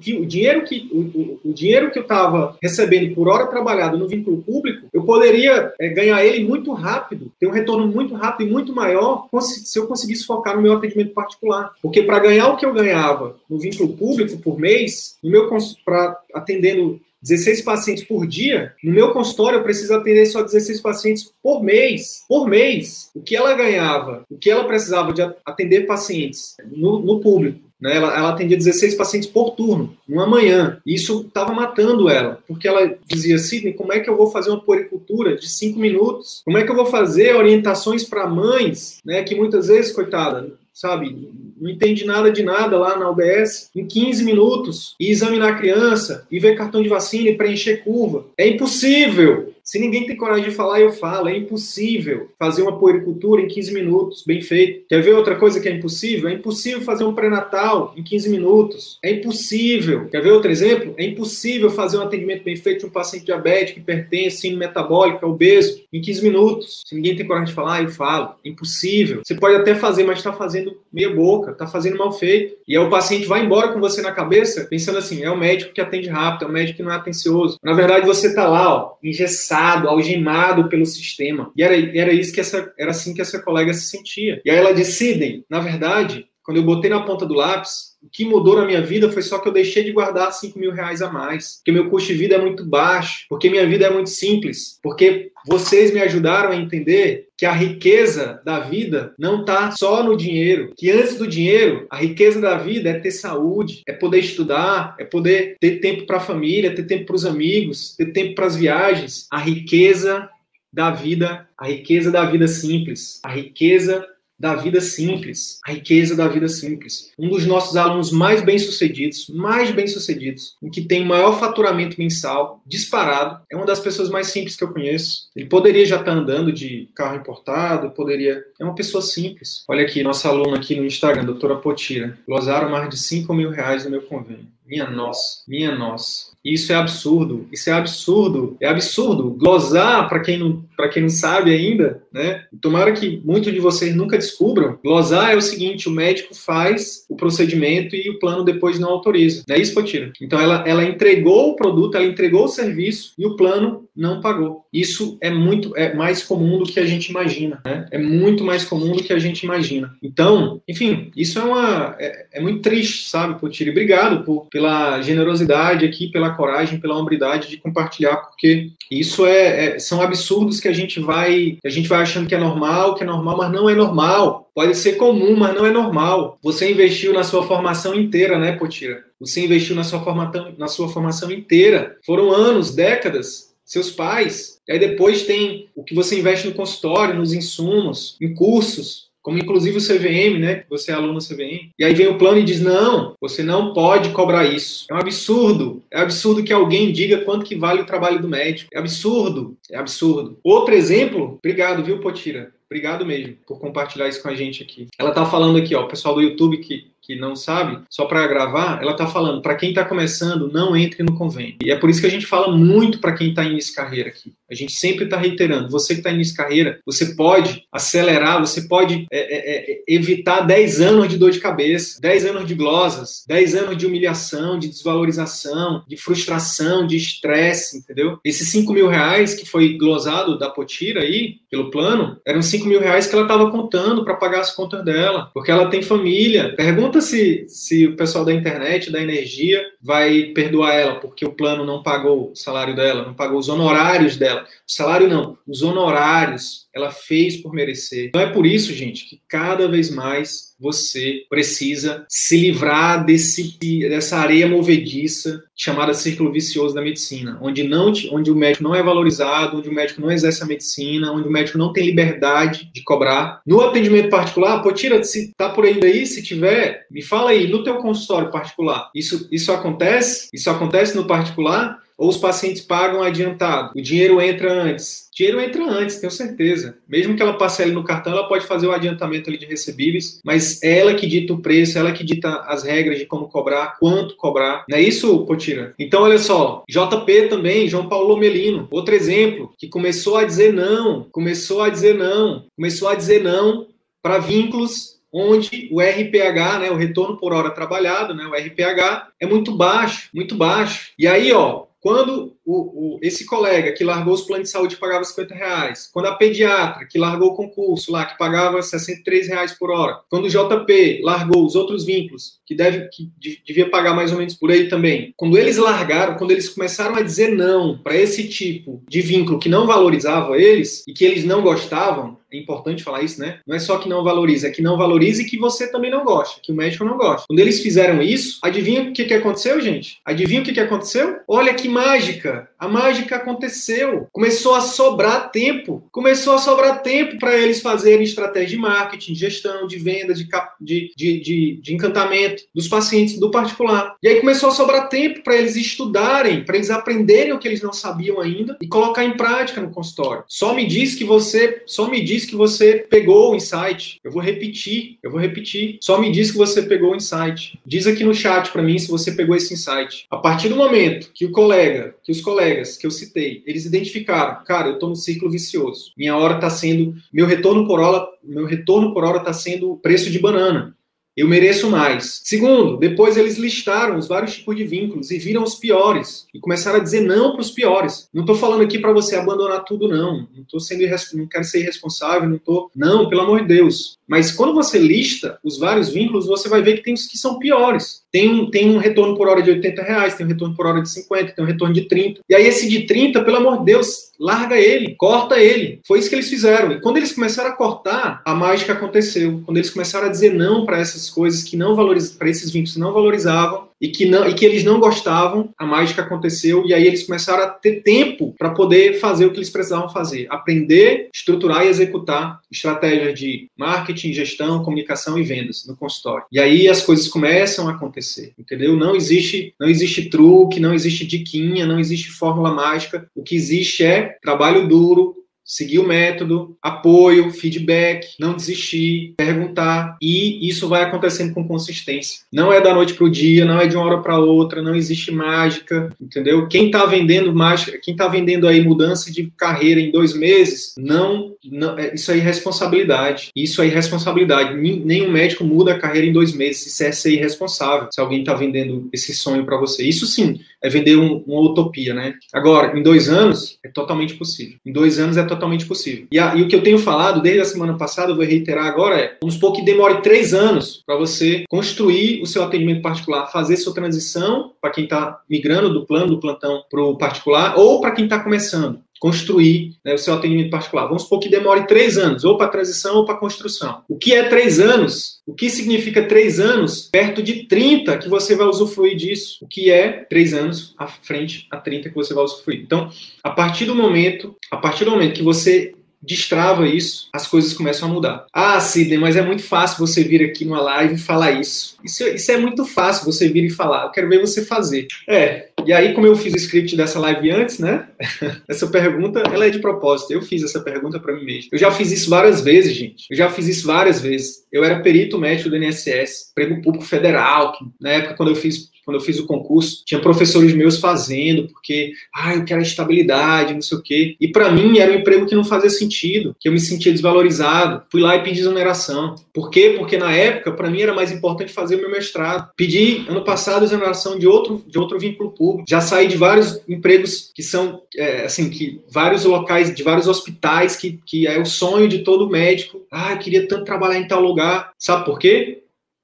[0.00, 4.06] que o, dinheiro que o, o dinheiro que eu estava recebendo por hora trabalhada no
[4.06, 8.52] vínculo público, eu poderia é, ganhar ele muito rápido, ter um retorno muito rápido e
[8.52, 11.72] muito maior se eu conseguisse focar no meu atendimento particular.
[11.82, 15.48] Porque para ganhar o que eu ganhava no vínculo público por mês, no meu
[15.84, 21.32] para atendendo 16 pacientes por dia, no meu consultório eu preciso atender só 16 pacientes
[21.42, 22.24] por mês.
[22.28, 23.10] Por mês.
[23.14, 27.96] O que ela ganhava, o que ela precisava de atender pacientes no, no público, né?
[27.96, 30.78] Ela, ela, atendia 16 pacientes por turno, numa manhã.
[30.86, 34.60] Isso estava matando ela, porque ela dizia, Sidney, como é que eu vou fazer uma
[34.60, 36.42] puericultura de 5 minutos?
[36.44, 41.28] Como é que eu vou fazer orientações para mães, né, que muitas vezes, coitada, sabe,
[41.60, 46.26] não entende nada de nada lá na UBS, em 15 minutos, e examinar a criança,
[46.30, 48.26] e ver cartão de vacina e preencher curva.
[48.38, 49.52] É impossível.
[49.64, 51.28] Se ninguém tem coragem de falar, eu falo.
[51.28, 54.84] É impossível fazer uma puericultura em 15 minutos, bem feito.
[54.88, 56.28] Quer ver outra coisa que é impossível?
[56.28, 58.98] É impossível fazer um pré-natal em 15 minutos.
[59.02, 60.08] É impossível.
[60.08, 60.94] Quer ver outro exemplo?
[60.96, 65.80] É impossível fazer um atendimento bem feito de um paciente diabético, hipertenso, síndrome metabólica, obeso,
[65.92, 66.82] em 15 minutos.
[66.84, 68.34] Se ninguém tem coragem de falar, eu falo.
[68.44, 69.22] É impossível.
[69.24, 72.56] Você pode até fazer, mas está fazendo meia boca, está fazendo mal feito.
[72.66, 75.72] E aí o paciente vai embora com você na cabeça, pensando assim: é o médico
[75.72, 77.58] que atende rápido, é o médico que não é atencioso.
[77.62, 81.52] Na verdade, você está lá, ó, engessado engessado, algemado pelo sistema.
[81.56, 84.40] E era, era isso que essa, era assim que essa colega se sentia.
[84.44, 88.24] E aí ela Sidney, na verdade, quando eu botei na ponta do lápis, O que
[88.24, 91.10] mudou na minha vida foi só que eu deixei de guardar 5 mil reais a
[91.10, 91.56] mais.
[91.56, 93.26] Porque meu custo de vida é muito baixo.
[93.28, 94.78] Porque minha vida é muito simples.
[94.82, 100.16] Porque vocês me ajudaram a entender que a riqueza da vida não está só no
[100.16, 100.72] dinheiro.
[100.76, 105.04] Que antes do dinheiro, a riqueza da vida é ter saúde, é poder estudar, é
[105.04, 108.56] poder ter tempo para a família, ter tempo para os amigos, ter tempo para as
[108.56, 109.26] viagens.
[109.30, 110.28] A riqueza
[110.72, 114.06] da vida, a riqueza da vida simples, a riqueza
[114.42, 117.12] da vida simples, a riqueza da vida simples.
[117.16, 123.40] Um dos nossos alunos mais bem-sucedidos, mais bem-sucedidos, o que tem maior faturamento mensal, disparado,
[123.48, 125.28] é uma das pessoas mais simples que eu conheço.
[125.36, 128.44] Ele poderia já estar andando de carro importado, poderia.
[128.58, 129.62] É uma pessoa simples.
[129.68, 132.18] Olha aqui, nossa aluna aqui no Instagram, doutora Potira.
[132.26, 134.48] Glosaram mais de 5 mil reais no meu convênio.
[134.66, 136.32] Minha nossa, minha nossa.
[136.44, 137.46] Isso é absurdo.
[137.52, 138.56] Isso é absurdo.
[138.58, 139.30] É absurdo.
[139.30, 142.44] Glosar, para quem, não, quem não sabe ainda, né?
[142.60, 144.78] Tomara que muitos de vocês nunca descubram.
[144.82, 149.44] Glosar é o seguinte: o médico faz o procedimento e o plano depois não autoriza.
[149.48, 150.12] Não é isso, Potira?
[150.20, 154.64] Então ela, ela entregou o produto, ela entregou o serviço e o plano não pagou.
[154.72, 157.60] Isso é muito é mais comum do que a gente imagina.
[157.64, 157.86] Né?
[157.90, 159.94] É muito mais comum do que a gente imagina.
[160.02, 163.70] Então, enfim, isso é uma é, é muito triste, sabe, Potira?
[163.70, 169.78] Obrigado por, pela generosidade aqui, pela coragem, pela hombridade de compartilhar, porque isso é, é,
[169.78, 173.06] são absurdos que a gente vai a gente vai achando que é normal, que é
[173.06, 174.50] normal, mas não é normal.
[174.54, 176.38] Pode ser comum, mas não é normal.
[176.42, 179.04] Você investiu na sua formação inteira, né, Potira?
[179.20, 181.98] Você investiu na sua formação, na sua formação inteira.
[182.04, 183.52] Foram anos, décadas.
[183.64, 184.60] Seus pais.
[184.68, 189.38] E aí depois tem o que você investe no consultório, nos insumos, em cursos como
[189.38, 190.64] inclusive o CVM, né?
[190.68, 191.70] Você é aluno CVM.
[191.78, 194.86] E aí vem o plano e diz: não, você não pode cobrar isso.
[194.90, 195.82] É um absurdo.
[195.90, 198.70] É absurdo que alguém diga quanto que vale o trabalho do médico.
[198.74, 199.56] É absurdo.
[199.70, 200.38] É absurdo.
[200.42, 202.52] Outro exemplo, obrigado, viu, Potira?
[202.72, 204.88] Obrigado mesmo por compartilhar isso com a gente aqui.
[204.98, 208.26] Ela tá falando aqui, ó, o pessoal do YouTube que que não sabe, só para
[208.28, 211.56] gravar, ela está falando para quem está começando, não entre no convênio.
[211.62, 214.08] E é por isso que a gente fala muito para quem está início de carreira
[214.08, 214.32] aqui.
[214.48, 218.62] A gente sempre está reiterando, você que está início de carreira, você pode acelerar, você
[218.68, 223.24] pode é, é, é, evitar 10 anos de dor de cabeça, 10 anos de glosas,
[223.26, 228.18] 10 anos de humilhação, de desvalorização, de frustração, de estresse, entendeu?
[228.24, 232.80] Esses 5 mil reais que foi glosado da Potira aí, pelo plano, eram 5 mil
[232.80, 236.54] reais que ela estava contando para pagar as contas dela, porque ela tem família.
[236.54, 241.32] Pergunta pergunta se, se o pessoal da internet, da energia, vai perdoar ela porque o
[241.32, 244.42] plano não pagou o salário dela, não pagou os honorários dela.
[244.42, 248.08] O salário não, os honorários ela fez por merecer.
[248.08, 253.58] Então é por isso, gente, que cada vez mais você precisa se livrar desse,
[253.88, 258.82] dessa areia movediça chamada círculo vicioso da medicina, onde não onde o médico não é
[258.82, 262.82] valorizado, onde o médico não exerce a medicina, onde o médico não tem liberdade de
[262.82, 263.42] cobrar.
[263.44, 267.48] No atendimento particular, pô, tira, se tá por aí daí, se tiver, me fala aí,
[267.48, 270.28] no teu consultório particular, isso, isso acontece?
[270.32, 271.81] Isso acontece no particular?
[271.96, 273.72] Ou os pacientes pagam adiantado?
[273.76, 275.08] O dinheiro entra antes?
[275.12, 276.78] O dinheiro entra antes, tenho certeza.
[276.88, 280.62] Mesmo que ela parcele no cartão, ela pode fazer o adiantamento ali de recebíveis, mas
[280.62, 284.16] é ela que dita o preço, ela que dita as regras de como cobrar, quanto
[284.16, 284.64] cobrar.
[284.68, 285.74] Não é isso, Potira?
[285.78, 291.06] Então, olha só, JP também, João Paulo Melino, outro exemplo, que começou a dizer não,
[291.12, 293.66] começou a dizer não, começou a dizer não
[294.02, 299.26] para vínculos onde o RPH, né, o retorno por hora trabalhado, né, o RPH é
[299.26, 300.92] muito baixo, muito baixo.
[300.98, 305.04] E aí, ó, quando o, o, esse colega que largou os planos de saúde pagava
[305.04, 309.70] 50 reais, quando a pediatra que largou o concurso lá, que pagava 63 reais por
[309.70, 313.10] hora, quando o JP largou os outros vínculos, que, deve, que
[313.46, 317.02] devia pagar mais ou menos por aí também, quando eles largaram, quando eles começaram a
[317.02, 321.42] dizer não para esse tipo de vínculo que não valorizava eles e que eles não
[321.42, 323.40] gostavam, é importante falar isso, né?
[323.46, 326.02] Não é só que não valoriza, é que não valoriza e que você também não
[326.02, 327.26] gosta, que o médico não gosta.
[327.28, 329.98] Quando eles fizeram isso, adivinha o que, que aconteceu, gente?
[330.04, 331.18] Adivinha o que, que aconteceu?
[331.28, 332.31] Olha que mágica!
[332.32, 334.06] America A mágica aconteceu.
[334.12, 335.82] Começou a sobrar tempo.
[335.90, 340.28] Começou a sobrar tempo para eles fazerem estratégia de marketing, gestão, de venda, de,
[340.60, 343.96] de, de, de, de encantamento dos pacientes do particular.
[344.00, 347.60] E aí começou a sobrar tempo para eles estudarem, para eles aprenderem o que eles
[347.60, 350.22] não sabiam ainda e colocar em prática no consultório.
[350.28, 353.98] Só me diz que você, só me diz que você pegou o insight.
[354.04, 355.78] Eu vou repetir, eu vou repetir.
[355.80, 357.58] Só me diz que você pegou o insight.
[357.66, 360.06] Diz aqui no chat para mim se você pegou esse insight.
[360.08, 364.44] A partir do momento que o colega, que os colegas que eu citei, eles identificaram,
[364.44, 365.92] cara, eu estou no ciclo vicioso.
[365.96, 370.10] Minha hora está sendo, meu retorno por hora, meu retorno por hora está sendo preço
[370.10, 370.76] de banana.
[371.14, 372.22] Eu mereço mais.
[372.24, 376.78] Segundo, depois eles listaram os vários tipos de vínculos e viram os piores e começaram
[376.78, 378.08] a dizer não para os piores.
[378.14, 380.26] Não estou falando aqui para você abandonar tudo, não.
[380.34, 380.82] Não tô sendo
[381.14, 382.70] não quero ser irresponsável, não tô.
[382.74, 383.98] Não, pelo amor de Deus.
[384.08, 387.38] Mas quando você lista os vários vínculos, você vai ver que tem os que são
[387.38, 388.01] piores.
[388.12, 390.82] Tem um, tem um retorno por hora de 80 reais, tem um retorno por hora
[390.82, 392.20] de 50, tem um retorno de 30.
[392.28, 395.80] E aí esse de 30, pelo amor de Deus, larga ele, corta ele.
[395.86, 396.72] Foi isso que eles fizeram.
[396.72, 399.42] E quando eles começaram a cortar, a mágica aconteceu.
[399.46, 402.74] Quando eles começaram a dizer não para essas coisas que não valorizavam, para esses vínculos
[402.74, 406.72] que não valorizavam, e que, não, e que eles não gostavam, a mágica aconteceu e
[406.72, 411.08] aí eles começaram a ter tempo para poder fazer o que eles precisavam fazer, aprender,
[411.12, 416.24] estruturar e executar estratégias de marketing, gestão, comunicação e vendas no consultório.
[416.30, 418.76] E aí as coisas começam a acontecer, entendeu?
[418.76, 423.08] Não existe, não existe truque, não existe diquinha, não existe fórmula mágica.
[423.16, 430.48] O que existe é trabalho duro, seguir o método, apoio, feedback, não desistir, perguntar e
[430.48, 432.20] isso vai acontecendo com consistência.
[432.32, 434.74] Não é da noite para o dia, não é de uma hora para outra, não
[434.74, 436.46] existe mágica, entendeu?
[436.48, 441.34] Quem está vendendo mágica, quem está vendendo aí mudança de carreira em dois meses, não,
[441.44, 443.30] não é, isso é responsabilidade.
[443.34, 444.54] Isso é responsabilidade.
[444.54, 446.66] Nenhum médico muda a carreira em dois meses.
[446.66, 447.88] Isso é ser irresponsável.
[447.92, 451.92] Se alguém está vendendo esse sonho para você, isso sim é vender um, uma utopia,
[451.92, 452.14] né?
[452.32, 454.58] Agora, em dois anos é totalmente possível.
[454.64, 456.06] Em dois anos é totalmente possível.
[456.12, 458.66] E, a, e, o que eu tenho falado desde a semana passada, eu vou reiterar
[458.66, 463.26] agora, é vamos supor que demore três anos para você construir o seu atendimento particular,
[463.26, 467.80] fazer sua transição para quem está migrando do plano do plantão para o particular ou
[467.80, 470.86] para quem está começando construir né, o seu atendimento particular.
[470.86, 473.82] Vamos supor que demore três anos, ou para transição ou para construção.
[473.88, 475.20] O que é três anos?
[475.26, 476.88] O que significa três anos?
[476.92, 479.38] Perto de 30 que você vai usufruir disso.
[479.42, 482.60] O que é três anos à frente a 30 que você vai usufruir.
[482.60, 482.90] Então,
[483.24, 487.88] a partir do momento, a partir do momento que você destrava isso, as coisas começam
[487.88, 488.26] a mudar.
[488.32, 491.76] Ah, Sidney, mas é muito fácil você vir aqui numa live e falar isso.
[491.84, 492.06] isso.
[492.08, 493.84] Isso é muito fácil você vir e falar.
[493.84, 494.88] Eu quero ver você fazer.
[495.08, 497.88] É, e aí, como eu fiz o script dessa live antes, né?
[498.48, 500.12] essa pergunta, ela é de propósito.
[500.12, 501.50] Eu fiz essa pergunta para mim mesmo.
[501.52, 503.06] Eu já fiz isso várias vezes, gente.
[503.10, 504.44] Eu já fiz isso várias vezes.
[504.52, 508.70] Eu era perito médico do INSS, prego público federal, que, na época quando eu fiz
[508.84, 513.62] quando eu fiz o concurso, tinha professores meus fazendo, porque, ah, eu quero estabilidade, não
[513.62, 514.16] sei o quê.
[514.20, 517.82] E para mim era um emprego que não fazia sentido, que eu me sentia desvalorizado.
[517.90, 519.14] Fui lá e pedi exoneração.
[519.32, 519.74] Por quê?
[519.78, 522.50] Porque na época, para mim era mais importante fazer o meu mestrado.
[522.56, 525.64] Pedi, ano passado, exoneração de outro, de outro vínculo público.
[525.68, 530.76] Já saí de vários empregos que são, é, assim, que vários locais, de vários hospitais,
[530.76, 532.82] que, que é o sonho de todo médico.
[532.90, 534.72] Ah, eu queria tanto trabalhar em tal lugar.
[534.78, 535.61] Sabe por quê?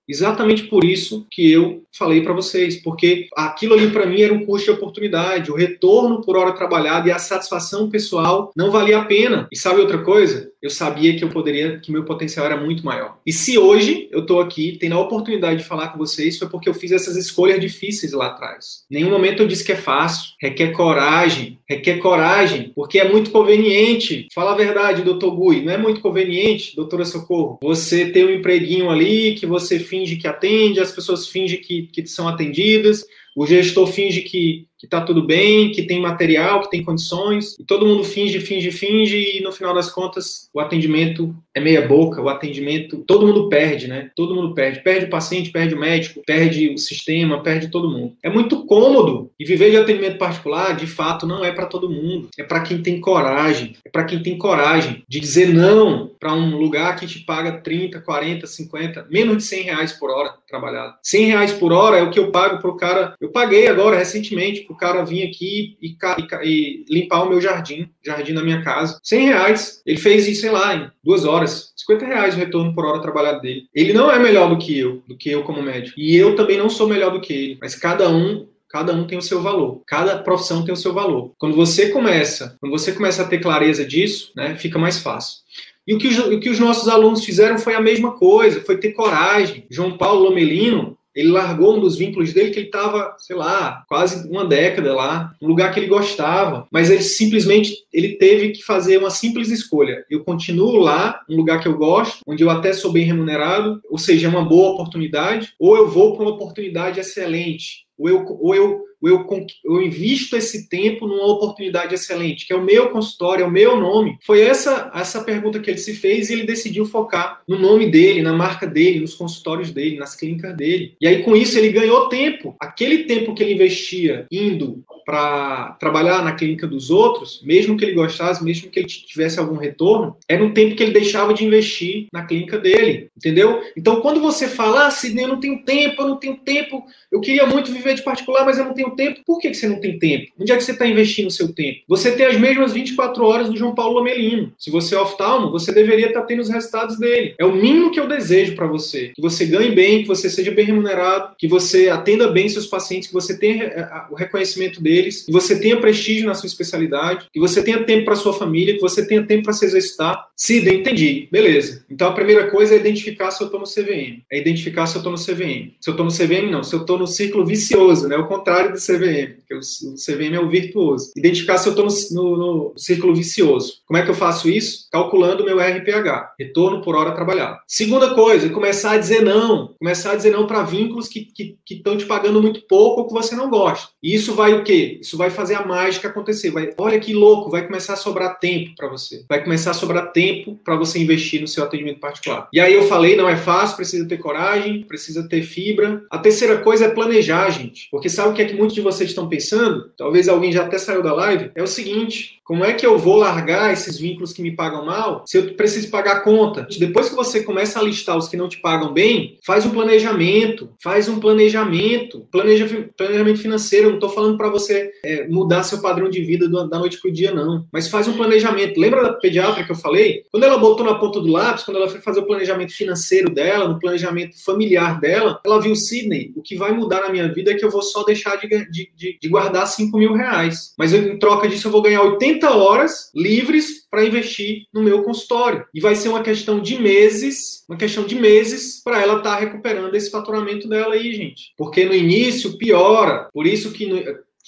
[0.09, 4.44] Exatamente por isso que eu falei para vocês, porque aquilo ali para mim era um
[4.47, 9.05] custo de oportunidade, o retorno por hora trabalhada e a satisfação pessoal não valia a
[9.05, 9.49] pena.
[9.53, 10.51] E sabe outra coisa?
[10.62, 13.18] Eu sabia que eu poderia, que meu potencial era muito maior.
[13.25, 16.68] E se hoje eu estou aqui, tendo a oportunidade de falar com vocês, foi porque
[16.68, 18.85] eu fiz essas escolhas difíceis lá atrás.
[18.90, 23.31] Em nenhum momento eu disse que é fácil, requer coragem, requer coragem, porque é muito
[23.31, 24.27] conveniente.
[24.35, 28.90] Fala a verdade, doutor Gui, não é muito conveniente, doutora Socorro, você ter um empreguinho
[28.90, 33.05] ali que você finge que atende, as pessoas fingem que que, são atendidas,
[33.37, 37.87] o gestor finge que está tudo bem, que tem material, que tem condições, e todo
[37.87, 42.29] mundo finge, finge, finge, e no final das contas o atendimento é meia boca, o
[42.29, 44.11] atendimento, todo mundo perde, né?
[44.14, 44.81] Todo mundo perde.
[44.81, 48.14] Perde o paciente, perde o médico, perde o sistema, perde todo mundo.
[48.23, 52.29] É muito cômodo e viver de atendimento particular, de fato, não é para todo mundo.
[52.38, 56.57] É para quem tem coragem, é para quem tem coragem de dizer não para um
[56.57, 60.95] lugar que te paga 30, 40, 50, menos de 100 reais por hora trabalhado.
[61.03, 63.15] 100 reais por hora é o que eu pago pro cara.
[63.21, 67.89] Eu paguei agora recentemente pro cara vir aqui e, e, e limpar o meu jardim,
[68.05, 68.99] jardim da minha casa.
[69.03, 69.83] 100 reais.
[69.87, 71.73] Ele fez isso, sei lá, em duas horas.
[71.77, 73.67] 50 reais o retorno por hora trabalhado dele.
[73.75, 75.99] Ele não é melhor do que eu, do que eu como médico.
[75.99, 77.59] E eu também não sou melhor do que ele.
[77.61, 81.33] Mas cada um cada um tem o seu valor, cada profissão tem o seu valor.
[81.39, 85.39] Quando você começa, quando você começa a ter clareza disso, né, fica mais fácil.
[85.88, 88.77] E o que, os, o que os nossos alunos fizeram foi a mesma coisa, foi
[88.77, 89.64] ter coragem.
[89.70, 94.29] João Paulo Lomelino, ele largou um dos vínculos dele que ele estava, sei lá, quase
[94.29, 98.98] uma década lá, um lugar que ele gostava, mas ele simplesmente ele teve que fazer
[98.98, 100.05] uma simples escolha.
[100.11, 103.96] Eu continuo lá, um lugar que eu gosto, onde eu até sou bem remunerado, ou
[103.96, 108.55] seja, é uma boa oportunidade, ou eu vou para uma oportunidade excelente, ou eu, ou
[108.55, 109.27] eu eu,
[109.65, 113.81] eu invisto esse tempo numa oportunidade excelente, que é o meu consultório, é o meu
[113.81, 114.19] nome.
[114.25, 118.23] Foi essa essa pergunta que ele se fez e ele decidiu focar no nome dele,
[118.23, 120.95] na marca dele, nos consultórios dele, nas clínicas dele.
[121.01, 122.57] E aí, com isso, ele ganhou tempo.
[122.61, 127.95] Aquele tempo que ele investia indo para trabalhar na clínica dos outros, mesmo que ele
[127.95, 132.09] gostasse, mesmo que ele tivesse algum retorno, era um tempo que ele deixava de investir
[132.13, 133.63] na clínica dele, entendeu?
[133.75, 137.22] Então, quando você fala, ah, Sidney, eu não tenho tempo, eu não tenho tempo, eu
[137.22, 139.20] queria muito viver de particular, mas eu não tenho tempo.
[139.26, 140.32] Por que, que você não tem tempo?
[140.39, 141.80] Onde é que você está investindo o seu tempo?
[141.89, 144.53] Você tem as mesmas 24 horas do João Paulo Lomelino.
[144.59, 147.34] Se você é oftalmo, você deveria estar tá tendo os resultados dele.
[147.39, 149.12] É o mínimo que eu desejo para você.
[149.14, 153.09] Que você ganhe bem, que você seja bem remunerado, que você atenda bem seus pacientes,
[153.09, 157.41] que você tenha eh, o reconhecimento deles, que você tenha prestígio na sua especialidade, que
[157.41, 160.28] você tenha tempo para sua família, que você tenha tempo para se exercitar.
[160.36, 161.28] Se entendi.
[161.30, 161.84] Beleza.
[161.91, 164.22] Então a primeira coisa é identificar se eu estou no CVM.
[164.30, 165.72] É identificar se eu estou no CVM.
[165.80, 166.62] Se eu estou no CVM, não.
[166.62, 168.16] Se eu estou no ciclo vicioso, né?
[168.16, 169.37] O contrário do CVM.
[169.39, 169.61] Porque o
[169.95, 171.12] CVM é o virtuoso.
[171.16, 173.83] Identificar se eu estou no, no, no círculo vicioso.
[173.87, 174.89] Como é que eu faço isso?
[174.91, 177.61] Calculando o meu RPH, retorno por hora trabalhada.
[177.66, 179.74] Segunda coisa, começar a dizer não.
[179.79, 181.29] Começar a dizer não para vínculos que
[181.70, 183.89] estão te pagando muito pouco ou que você não gosta.
[184.03, 184.99] E isso vai o quê?
[185.01, 186.51] Isso vai fazer a mágica acontecer.
[186.51, 189.24] Vai, olha que louco, vai começar a sobrar tempo para você.
[189.29, 192.49] Vai começar a sobrar tempo para você investir no seu atendimento particular.
[192.53, 196.03] E aí eu falei, não é fácil, precisa ter coragem, precisa ter fibra.
[196.11, 197.89] A terceira coisa é planejar, gente.
[197.91, 199.91] Porque sabe o que é que muitos de vocês estão pensando?
[199.97, 201.51] Talvez alguém já até saiu da live.
[201.55, 205.23] É o seguinte: como é que eu vou largar esses vínculos que me pagam mal
[205.27, 206.66] se eu preciso pagar a conta?
[206.79, 210.71] Depois que você começa a listar os que não te pagam bem, faz um planejamento,
[210.83, 212.66] faz um planejamento, planeja,
[212.97, 213.87] planejamento financeiro.
[213.87, 217.11] Eu não estou falando para você é, mudar seu padrão de vida da noite para
[217.11, 217.66] o dia, não.
[217.71, 218.81] Mas faz um planejamento.
[218.81, 220.23] Lembra da pediatra que eu falei?
[220.31, 223.69] Quando ela botou na ponta do lápis, quando ela foi fazer o planejamento financeiro dela,
[223.69, 227.55] no planejamento familiar dela, ela viu, Sidney, o que vai mudar na minha vida é
[227.55, 230.75] que eu vou só deixar de, de, de, de guardar 5 mil reais.
[230.79, 235.03] Mas eu, em troca disso eu vou ganhar 80 horas livres para investir no meu
[235.03, 235.65] consultório.
[235.75, 239.41] E vai ser uma questão de meses, uma questão de meses para ela estar tá
[239.41, 241.53] recuperando esse faturamento dela aí, gente.
[241.57, 243.29] Porque no início piora.
[243.33, 243.99] Por isso que no,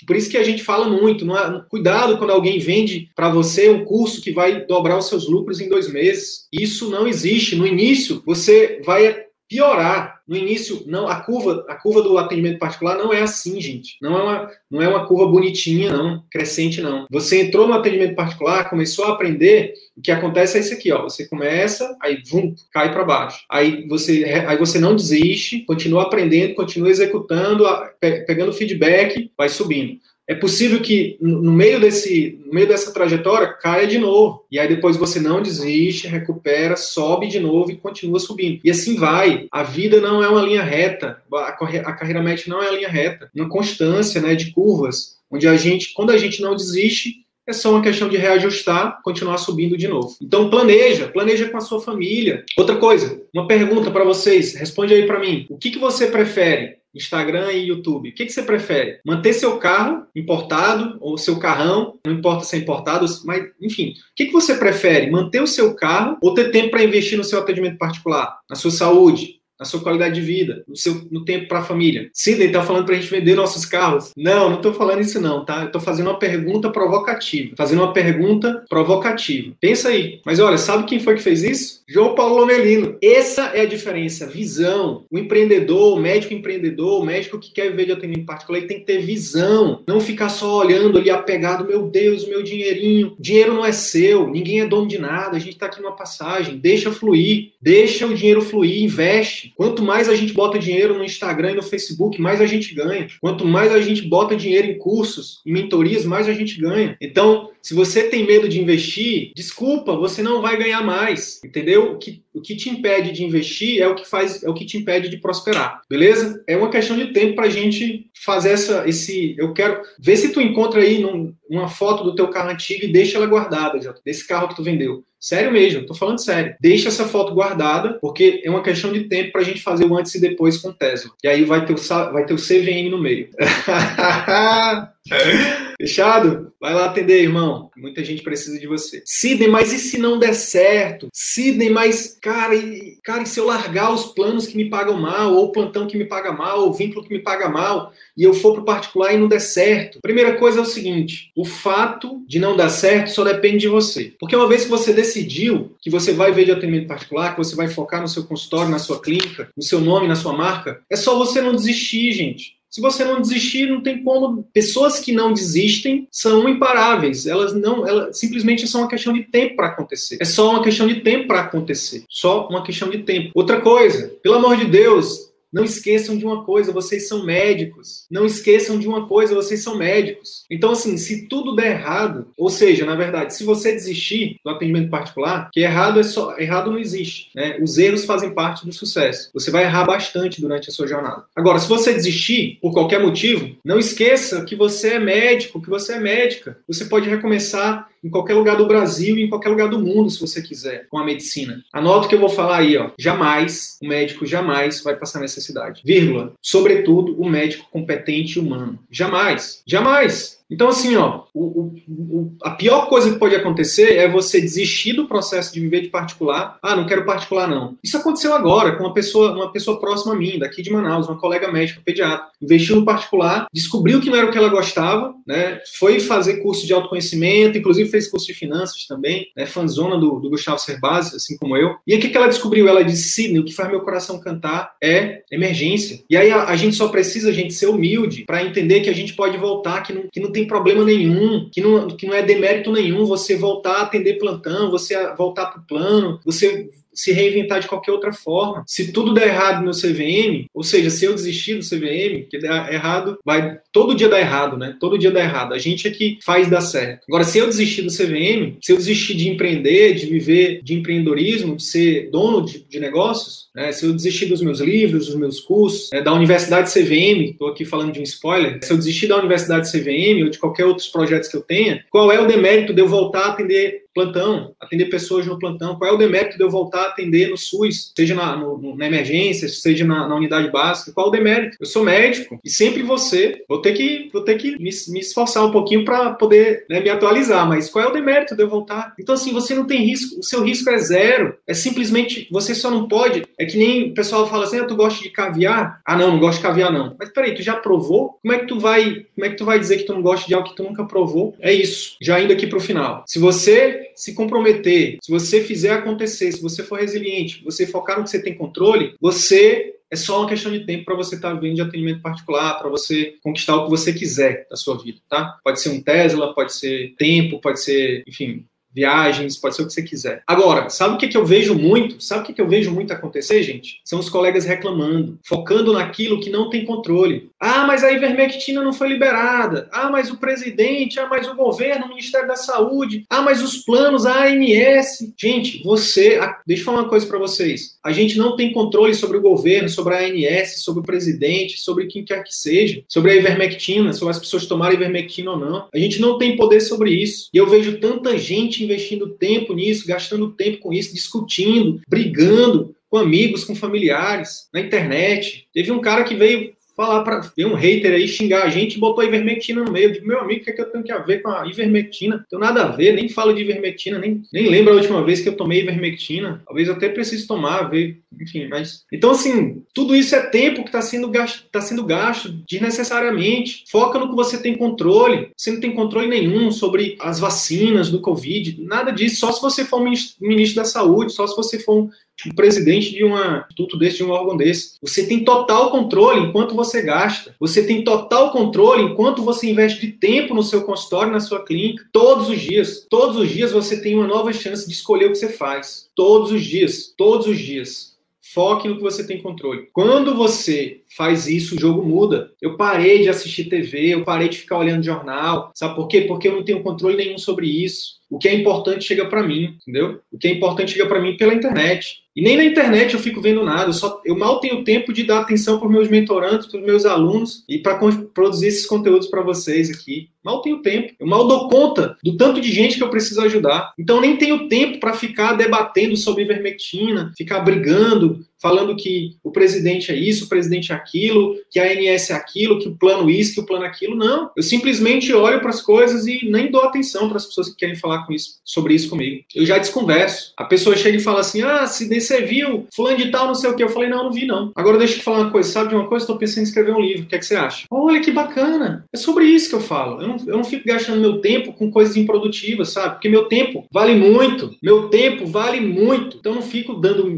[0.07, 3.85] por isso que a gente fala muito, é, cuidado quando alguém vende para você um
[3.85, 6.47] curso que vai dobrar os seus lucros em dois meses.
[6.53, 7.57] Isso não existe.
[7.57, 10.21] No início, você vai piorar.
[10.29, 13.97] No início, não, a curva, a curva do atendimento particular não é assim, gente.
[14.01, 17.05] Não é uma, não é uma curva bonitinha, não, crescente, não.
[17.11, 21.03] Você entrou no atendimento particular, começou a aprender, o que acontece é isso aqui, ó.
[21.03, 23.45] Você começa, aí vum, cai para baixo.
[23.51, 27.65] Aí você, aí você não desiste, continua aprendendo, continua executando,
[27.99, 29.99] pegando feedback, vai subindo
[30.31, 34.69] é possível que no meio desse no meio dessa trajetória caia de novo e aí
[34.69, 39.65] depois você não desiste recupera sobe de novo e continua subindo e assim vai a
[39.65, 43.49] vida não é uma linha reta a, carreira médica não é uma linha reta uma
[43.49, 47.83] constância né de curvas onde a gente quando a gente não desiste é só uma
[47.83, 50.15] questão de reajustar, continuar subindo de novo.
[50.23, 52.45] Então planeja, planeja com a sua família.
[52.57, 55.47] Outra coisa, uma pergunta para vocês, responde aí para mim.
[55.51, 56.77] O que, que você prefere?
[56.95, 58.11] Instagram e YouTube.
[58.11, 59.01] O que, que você prefere?
[59.05, 63.95] Manter seu carro importado ou seu carrão, não importa se é importado, mas enfim, o
[64.17, 65.11] que, que você prefere?
[65.11, 68.71] Manter o seu carro ou ter tempo para investir no seu atendimento particular, na sua
[68.71, 72.09] saúde, na sua qualidade de vida, no, seu, no tempo para a família.
[72.15, 74.11] Sidney está falando para a gente vender nossos carros.
[74.17, 75.67] Não, não estou falando isso não, tá?
[75.67, 77.55] Estou fazendo uma pergunta provocativa.
[77.57, 79.53] Fazendo uma pergunta provocativa.
[79.61, 80.21] Pensa aí.
[80.25, 81.83] Mas olha, sabe quem foi que fez isso?
[81.87, 82.97] João Paulo Lomelino.
[83.03, 84.27] Essa é a diferença.
[84.27, 85.05] Visão.
[85.11, 88.79] O empreendedor, o médico empreendedor, o médico que quer viver de atendimento particular, ele tem
[88.79, 89.83] que ter visão.
[89.87, 93.15] Não ficar só olhando ali apegado, meu Deus, meu dinheirinho.
[93.19, 96.57] Dinheiro não é seu, ninguém é dono de nada, a gente está aqui numa passagem.
[96.57, 97.51] Deixa fluir.
[97.61, 99.50] Deixa o dinheiro fluir, investe.
[99.57, 103.09] Quanto mais a gente bota dinheiro no Instagram e no Facebook, mais a gente ganha.
[103.21, 106.97] Quanto mais a gente bota dinheiro em cursos, em mentorias, mais a gente ganha.
[107.01, 111.93] Então, se você tem medo de investir, desculpa, você não vai ganhar mais, entendeu?
[111.93, 114.65] O que, o que te impede de investir é o que faz, é o que
[114.65, 116.43] te impede de prosperar, beleza?
[116.47, 119.35] É uma questão de tempo para a gente fazer essa, esse.
[119.39, 122.93] Eu quero ver se tu encontra aí num, uma foto do teu carro antigo e
[122.93, 125.05] deixa ela guardada, desse carro que tu vendeu.
[125.21, 126.57] Sério mesmo, tô falando sério.
[126.59, 129.95] Deixa essa foto guardada, porque é uma questão de tempo para a gente fazer o
[129.95, 131.11] antes e depois com o Tesla.
[131.23, 131.77] E aí vai ter o,
[132.11, 133.29] vai ter o CVM no meio.
[135.81, 136.53] Fechado?
[136.61, 137.71] Vai lá atender, irmão.
[137.75, 139.03] Muita gente precisa de você.
[139.07, 141.09] Sidney, mas e se não der certo?
[141.11, 145.35] Sidney, mas, cara, e, cara, e se eu largar os planos que me pagam mal,
[145.35, 148.23] ou o plantão que me paga mal, ou o vínculo que me paga mal, e
[148.23, 150.01] eu for pro particular e não der certo?
[150.03, 154.13] Primeira coisa é o seguinte: o fato de não dar certo só depende de você.
[154.21, 157.57] Porque uma vez que você decidiu que você vai ver de atendimento particular, que você
[157.57, 160.97] vai focar no seu consultório, na sua clínica, no seu nome, na sua marca, é
[160.97, 162.60] só você não desistir, gente.
[162.71, 164.45] Se você não desistir, não tem como.
[164.53, 167.27] Pessoas que não desistem são imparáveis.
[167.27, 170.19] Elas não, elas simplesmente são uma questão de tempo para acontecer.
[170.21, 172.05] É só uma questão de tempo para acontecer.
[172.09, 173.33] Só uma questão de tempo.
[173.35, 178.05] Outra coisa, pelo amor de Deus, Não esqueçam de uma coisa, vocês são médicos.
[178.11, 180.45] Não esqueçam de uma coisa, vocês são médicos.
[180.51, 184.91] Então, assim, se tudo der errado, ou seja, na verdade, se você desistir do atendimento
[184.91, 187.31] particular, que errado é só errado não existe.
[187.35, 187.59] Né?
[187.61, 189.31] Os erros fazem parte do sucesso.
[189.35, 191.25] Você vai errar bastante durante a sua jornada.
[191.35, 195.95] Agora, se você desistir por qualquer motivo, não esqueça que você é médico, que você
[195.95, 196.59] é médica.
[196.69, 200.21] Você pode recomeçar em qualquer lugar do Brasil e em qualquer lugar do mundo, se
[200.21, 201.63] você quiser, com a medicina.
[201.73, 202.91] Anota o que eu vou falar aí, ó.
[202.99, 205.83] Jamais, o médico jamais vai passar necessidade.
[205.85, 206.33] Vírgula.
[206.41, 208.79] Sobretudo, o médico competente e humano.
[208.91, 209.63] Jamais.
[209.67, 210.40] Jamais.
[210.51, 215.07] Então, assim, ó, o, o, a pior coisa que pode acontecer é você desistir do
[215.07, 216.59] processo de viver de particular.
[216.63, 217.77] Ah, não quero particular, não.
[217.83, 221.19] Isso aconteceu agora com uma pessoa, uma pessoa próxima a mim, daqui de Manaus, uma
[221.19, 222.27] colega médica pediatra.
[222.43, 225.61] Investiu no particular, descobriu que não era o que ela gostava, né?
[225.79, 229.47] Foi fazer curso de autoconhecimento, inclusive fez curso de finanças também, né?
[229.47, 231.77] Fanzona do, do Gustavo Cerbasi, assim como eu.
[231.87, 232.69] E o que, que ela descobriu?
[232.69, 236.03] Ela disse, Sidney, o que faz meu coração cantar é emergência.
[236.09, 238.95] E aí a, a gente só precisa, a gente, ser humilde para entender que a
[238.95, 242.15] gente pode voltar, que não, que não tem tem problema nenhum, que não, que não
[242.15, 247.13] é demérito nenhum você voltar a atender plantão, você voltar para o plano, você se
[247.13, 248.65] reinventar de qualquer outra forma.
[248.67, 252.73] Se tudo der errado no CVM, ou seja, se eu desistir do CVM, que der
[252.73, 254.77] errado, vai todo dia dar errado, né?
[254.81, 255.55] Todo dia dá errado.
[255.55, 257.05] A gente é que faz dar certo.
[257.09, 261.57] Agora, se eu desistir do CVM, se eu desistir de empreender, de viver de empreendedorismo,
[261.57, 263.73] de ser dono de, de negócios, né?
[263.73, 266.01] se eu desistir dos meus livros, dos meus cursos, né?
[266.01, 270.25] da Universidade CVM, estou aqui falando de um spoiler, se eu desistir da Universidade CVM
[270.25, 273.27] ou de qualquer outros projetos que eu tenha, qual é o demérito de eu voltar
[273.27, 275.77] a atender plantão, atender pessoas no plantão.
[275.77, 278.87] Qual é o demérito de eu voltar a atender no SUS, seja na, no, na
[278.87, 280.93] emergência, seja na, na, unidade básica?
[280.93, 281.57] Qual é o demérito?
[281.61, 285.45] Eu sou médico e sempre você, vou ter que, vou ter que me, me esforçar
[285.45, 288.95] um pouquinho para poder né, me atualizar, mas qual é o demérito de eu voltar?
[288.99, 291.37] Então, assim, você não tem risco, o seu risco é zero.
[291.47, 293.25] É simplesmente, você só não pode.
[293.39, 295.81] É que nem o pessoal fala assim: ah, tu gosta de caviar?
[295.85, 296.95] Ah, não, não gosto de caviar, não.
[296.99, 298.19] Mas peraí, tu já provou?
[298.23, 300.27] Como é que tu vai, como é que tu vai dizer que tu não gosta
[300.27, 301.35] de algo que tu nunca provou?
[301.41, 301.97] É isso.
[302.01, 303.05] Já indo aqui para o final.
[303.07, 308.05] Se você se comprometer, se você fizer acontecer, se você for resiliente, você focar no
[308.05, 311.41] que você tem controle, você é só uma questão de tempo para você estar tá
[311.41, 315.39] vindo de atendimento particular, para você conquistar o que você quiser da sua vida, tá?
[315.43, 319.73] Pode ser um Tesla, pode ser tempo, pode ser, enfim, viagens, pode ser o que
[319.73, 320.23] você quiser.
[320.27, 322.01] Agora, sabe o que, que eu vejo muito?
[322.01, 323.81] Sabe o que, que eu vejo muito acontecer, gente?
[323.85, 327.30] São os colegas reclamando, focando naquilo que não tem controle.
[327.41, 329.67] Ah, mas a ivermectina não foi liberada.
[329.73, 333.65] Ah, mas o presidente, ah, mas o governo, o Ministério da Saúde, ah, mas os
[333.65, 335.13] planos, a ANS.
[335.19, 337.79] Gente, você, deixa eu falar uma coisa para vocês.
[337.83, 341.87] A gente não tem controle sobre o governo, sobre a ANS, sobre o presidente, sobre
[341.87, 345.69] quem quer que seja, sobre a ivermectina, sobre as pessoas tomarem ivermectina ou não.
[345.73, 347.31] A gente não tem poder sobre isso.
[347.33, 352.99] E eu vejo tanta gente investindo tempo nisso, gastando tempo com isso, discutindo, brigando com
[352.99, 355.47] amigos, com familiares, na internet.
[355.55, 358.79] Teve um cara que veio falar para ver um hater aí xingar a gente e
[358.79, 359.89] botou a ivermectina no meio.
[359.89, 362.17] Eu digo, meu amigo, o que, é que eu tenho que ver com a ivermectina?
[362.17, 365.21] Não tenho nada a ver, nem falo de ivermectina, nem, nem lembro a última vez
[365.21, 366.43] que eu tomei ivermectina.
[366.47, 368.87] Talvez eu até precise tomar, ver, enfim, mas.
[368.91, 373.65] Então, assim, tudo isso é tempo que está sendo, gasto, tá sendo gasto desnecessariamente.
[373.71, 375.29] Foca no que você tem controle.
[375.37, 379.21] Você não tem controle nenhum sobre as vacinas do Covid, nada disso.
[379.21, 381.91] Só se você for ministro da Saúde, só se você for um
[382.29, 384.77] um presidente de um instituto desse, de um órgão desse.
[384.83, 387.35] Você tem total controle enquanto você gasta.
[387.41, 391.85] Você tem total controle enquanto você investe de tempo no seu consultório, na sua clínica,
[391.93, 392.87] todos os dias.
[392.89, 395.89] Todos os dias você tem uma nova chance de escolher o que você faz.
[395.95, 396.93] Todos os dias.
[396.97, 397.97] Todos os dias.
[398.21, 399.69] Foque no que você tem controle.
[399.73, 402.33] Quando você faz isso, o jogo muda.
[402.41, 405.51] Eu parei de assistir TV, eu parei de ficar olhando jornal.
[405.55, 406.03] Sabe por quê?
[406.03, 408.01] Porque eu não tenho controle nenhum sobre isso.
[408.11, 410.01] O que é importante chega para mim, entendeu?
[410.11, 412.01] O que é importante chega para mim pela internet.
[412.15, 415.05] E nem na internet eu fico vendo nada, eu, só, eu mal tenho tempo de
[415.05, 417.79] dar atenção para meus mentorandos, para meus alunos e para
[418.13, 420.09] produzir esses conteúdos para vocês aqui.
[420.25, 423.73] Mal tenho tempo, eu mal dou conta do tanto de gente que eu preciso ajudar.
[423.79, 429.93] Então nem tenho tempo para ficar debatendo sobre ivermectina, ficar brigando, falando que o presidente
[429.93, 433.35] é isso, o presidente é aquilo, que a ANS é aquilo, que o plano isso,
[433.35, 433.95] que o plano aquilo.
[433.95, 434.31] Não.
[434.37, 437.77] Eu simplesmente olho para as coisas e nem dou atenção para as pessoas que querem
[437.77, 439.23] falar com isso, sobre isso comigo.
[439.35, 440.33] Eu já desconverso.
[440.37, 443.51] A pessoa chega e fala assim: ah, se você viu, fulano de tal, não sei
[443.51, 443.63] o que.
[443.63, 444.53] Eu falei: não, não vi não.
[444.55, 445.51] Agora deixa eu te falar uma coisa.
[445.51, 446.05] Sabe de uma coisa?
[446.05, 447.05] Estou pensando em escrever um livro.
[447.05, 447.67] O que é que você acha?
[447.71, 448.85] Olha que bacana.
[448.93, 450.01] É sobre isso que eu falo.
[450.01, 452.95] Eu não, eu não fico gastando meu tempo com coisas improdutivas, sabe?
[452.95, 454.55] Porque meu tempo vale muito.
[454.63, 456.19] Meu tempo vale muito.
[456.19, 457.11] Então eu não fico dando.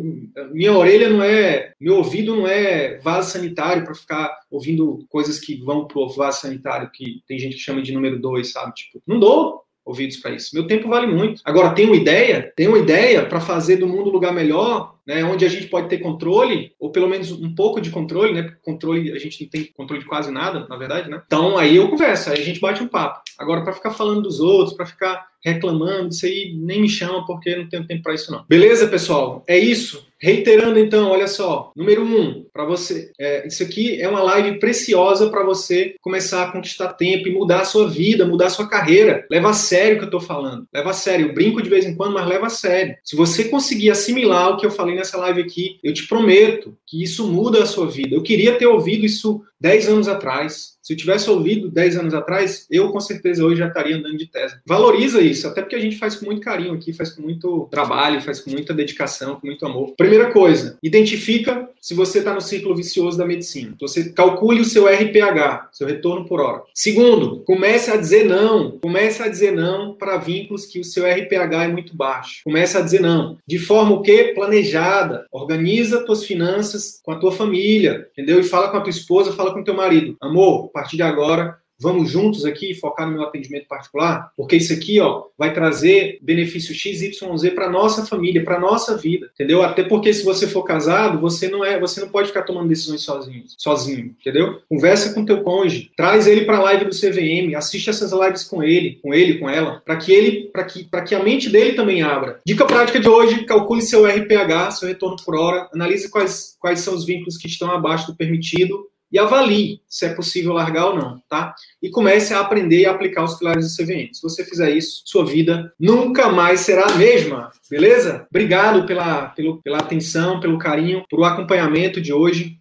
[0.53, 1.73] Minha orelha não é.
[1.81, 6.91] Meu ouvido não é vaso sanitário para ficar ouvindo coisas que vão pro vaso sanitário,
[6.93, 8.75] que tem gente que chama de número dois, sabe?
[8.75, 10.55] Tipo, não dou ouvidos para isso.
[10.55, 11.43] Meu tempo vale muito.
[11.45, 12.53] Agora, tenho ideia?
[12.57, 14.95] Tenho ideia para fazer do mundo um lugar melhor?
[15.07, 18.55] Né, onde a gente pode ter controle, ou pelo menos um pouco de controle, né?
[18.63, 21.23] Controle, a gente não tem controle de quase nada, na verdade, né?
[21.27, 23.21] Então aí eu converso, aí a gente bate um papo.
[23.39, 27.57] Agora, para ficar falando dos outros, para ficar reclamando, isso aí nem me chama porque
[27.57, 28.45] não tenho tempo para isso não.
[28.49, 29.43] Beleza, pessoal?
[29.49, 30.07] É isso.
[30.23, 35.29] Reiterando então, olha só, número um, para você, é, isso aqui é uma live preciosa
[35.29, 39.27] para você começar a conquistar tempo e mudar a sua vida, mudar a sua carreira.
[39.29, 40.65] Leva a sério o que eu estou falando.
[40.73, 41.27] Leva a sério.
[41.27, 42.95] Eu brinco de vez em quando, mas leva a sério.
[43.03, 47.03] Se você conseguir assimilar o que eu falei nessa live aqui, eu te prometo que
[47.03, 48.15] isso muda a sua vida.
[48.15, 50.77] Eu queria ter ouvido isso 10 anos atrás.
[50.83, 54.27] Se eu tivesse ouvido 10 anos atrás, eu com certeza hoje já estaria andando de
[54.27, 54.61] Tesla.
[54.67, 58.21] Valoriza isso, até porque a gente faz com muito carinho aqui, faz com muito trabalho,
[58.21, 59.95] faz com muita dedicação, com muito amor.
[59.97, 63.77] Primeira coisa, identifica se você está no ciclo vicioso da medicina.
[63.81, 66.63] Você calcule o seu RPH, seu retorno por hora.
[66.75, 68.79] Segundo, comece a dizer não.
[68.81, 72.43] Comece a dizer não para vínculos que o seu RPH é muito baixo.
[72.45, 73.37] Comece a dizer não.
[73.47, 74.33] De forma o quê?
[74.35, 75.27] Planejada.
[75.33, 78.41] Organiza tuas finanças com a tua família, entendeu?
[78.41, 80.17] E fala com a tua esposa, fala com teu marido.
[80.21, 85.01] Amor, partir de agora, vamos juntos aqui focar no meu atendimento particular, porque isso aqui,
[85.01, 89.63] ó, vai trazer benefício X, Y, Z para nossa família, para nossa vida, entendeu?
[89.63, 93.03] Até porque se você for casado, você não é, você não pode ficar tomando decisões
[93.03, 94.61] sozinho, sozinho, entendeu?
[94.69, 98.63] Conversa com teu cônjuge, traz ele para a live do CVM, assiste essas lives com
[98.63, 101.75] ele, com ele, com ela, para que ele, para que, para que a mente dele
[101.75, 102.41] também abra.
[102.47, 106.95] Dica prática de hoje: calcule seu RPH, seu retorno por hora, analise quais, quais são
[106.95, 111.23] os vínculos que estão abaixo do permitido e avalie se é possível largar ou não,
[111.29, 111.55] tá?
[111.83, 114.09] E comece a aprender e aplicar os pilares do CVM.
[114.15, 118.27] Se você fizer isso, sua vida nunca mais será a mesma, beleza?
[118.31, 122.59] Obrigado pela, pelo, pela atenção, pelo carinho, por o acompanhamento de hoje.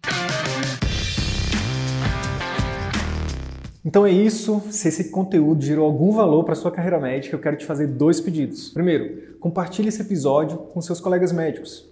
[3.84, 4.62] Então é isso.
[4.70, 8.20] Se esse conteúdo gerou algum valor para sua carreira médica, eu quero te fazer dois
[8.20, 8.68] pedidos.
[8.68, 11.91] Primeiro, compartilhe esse episódio com seus colegas médicos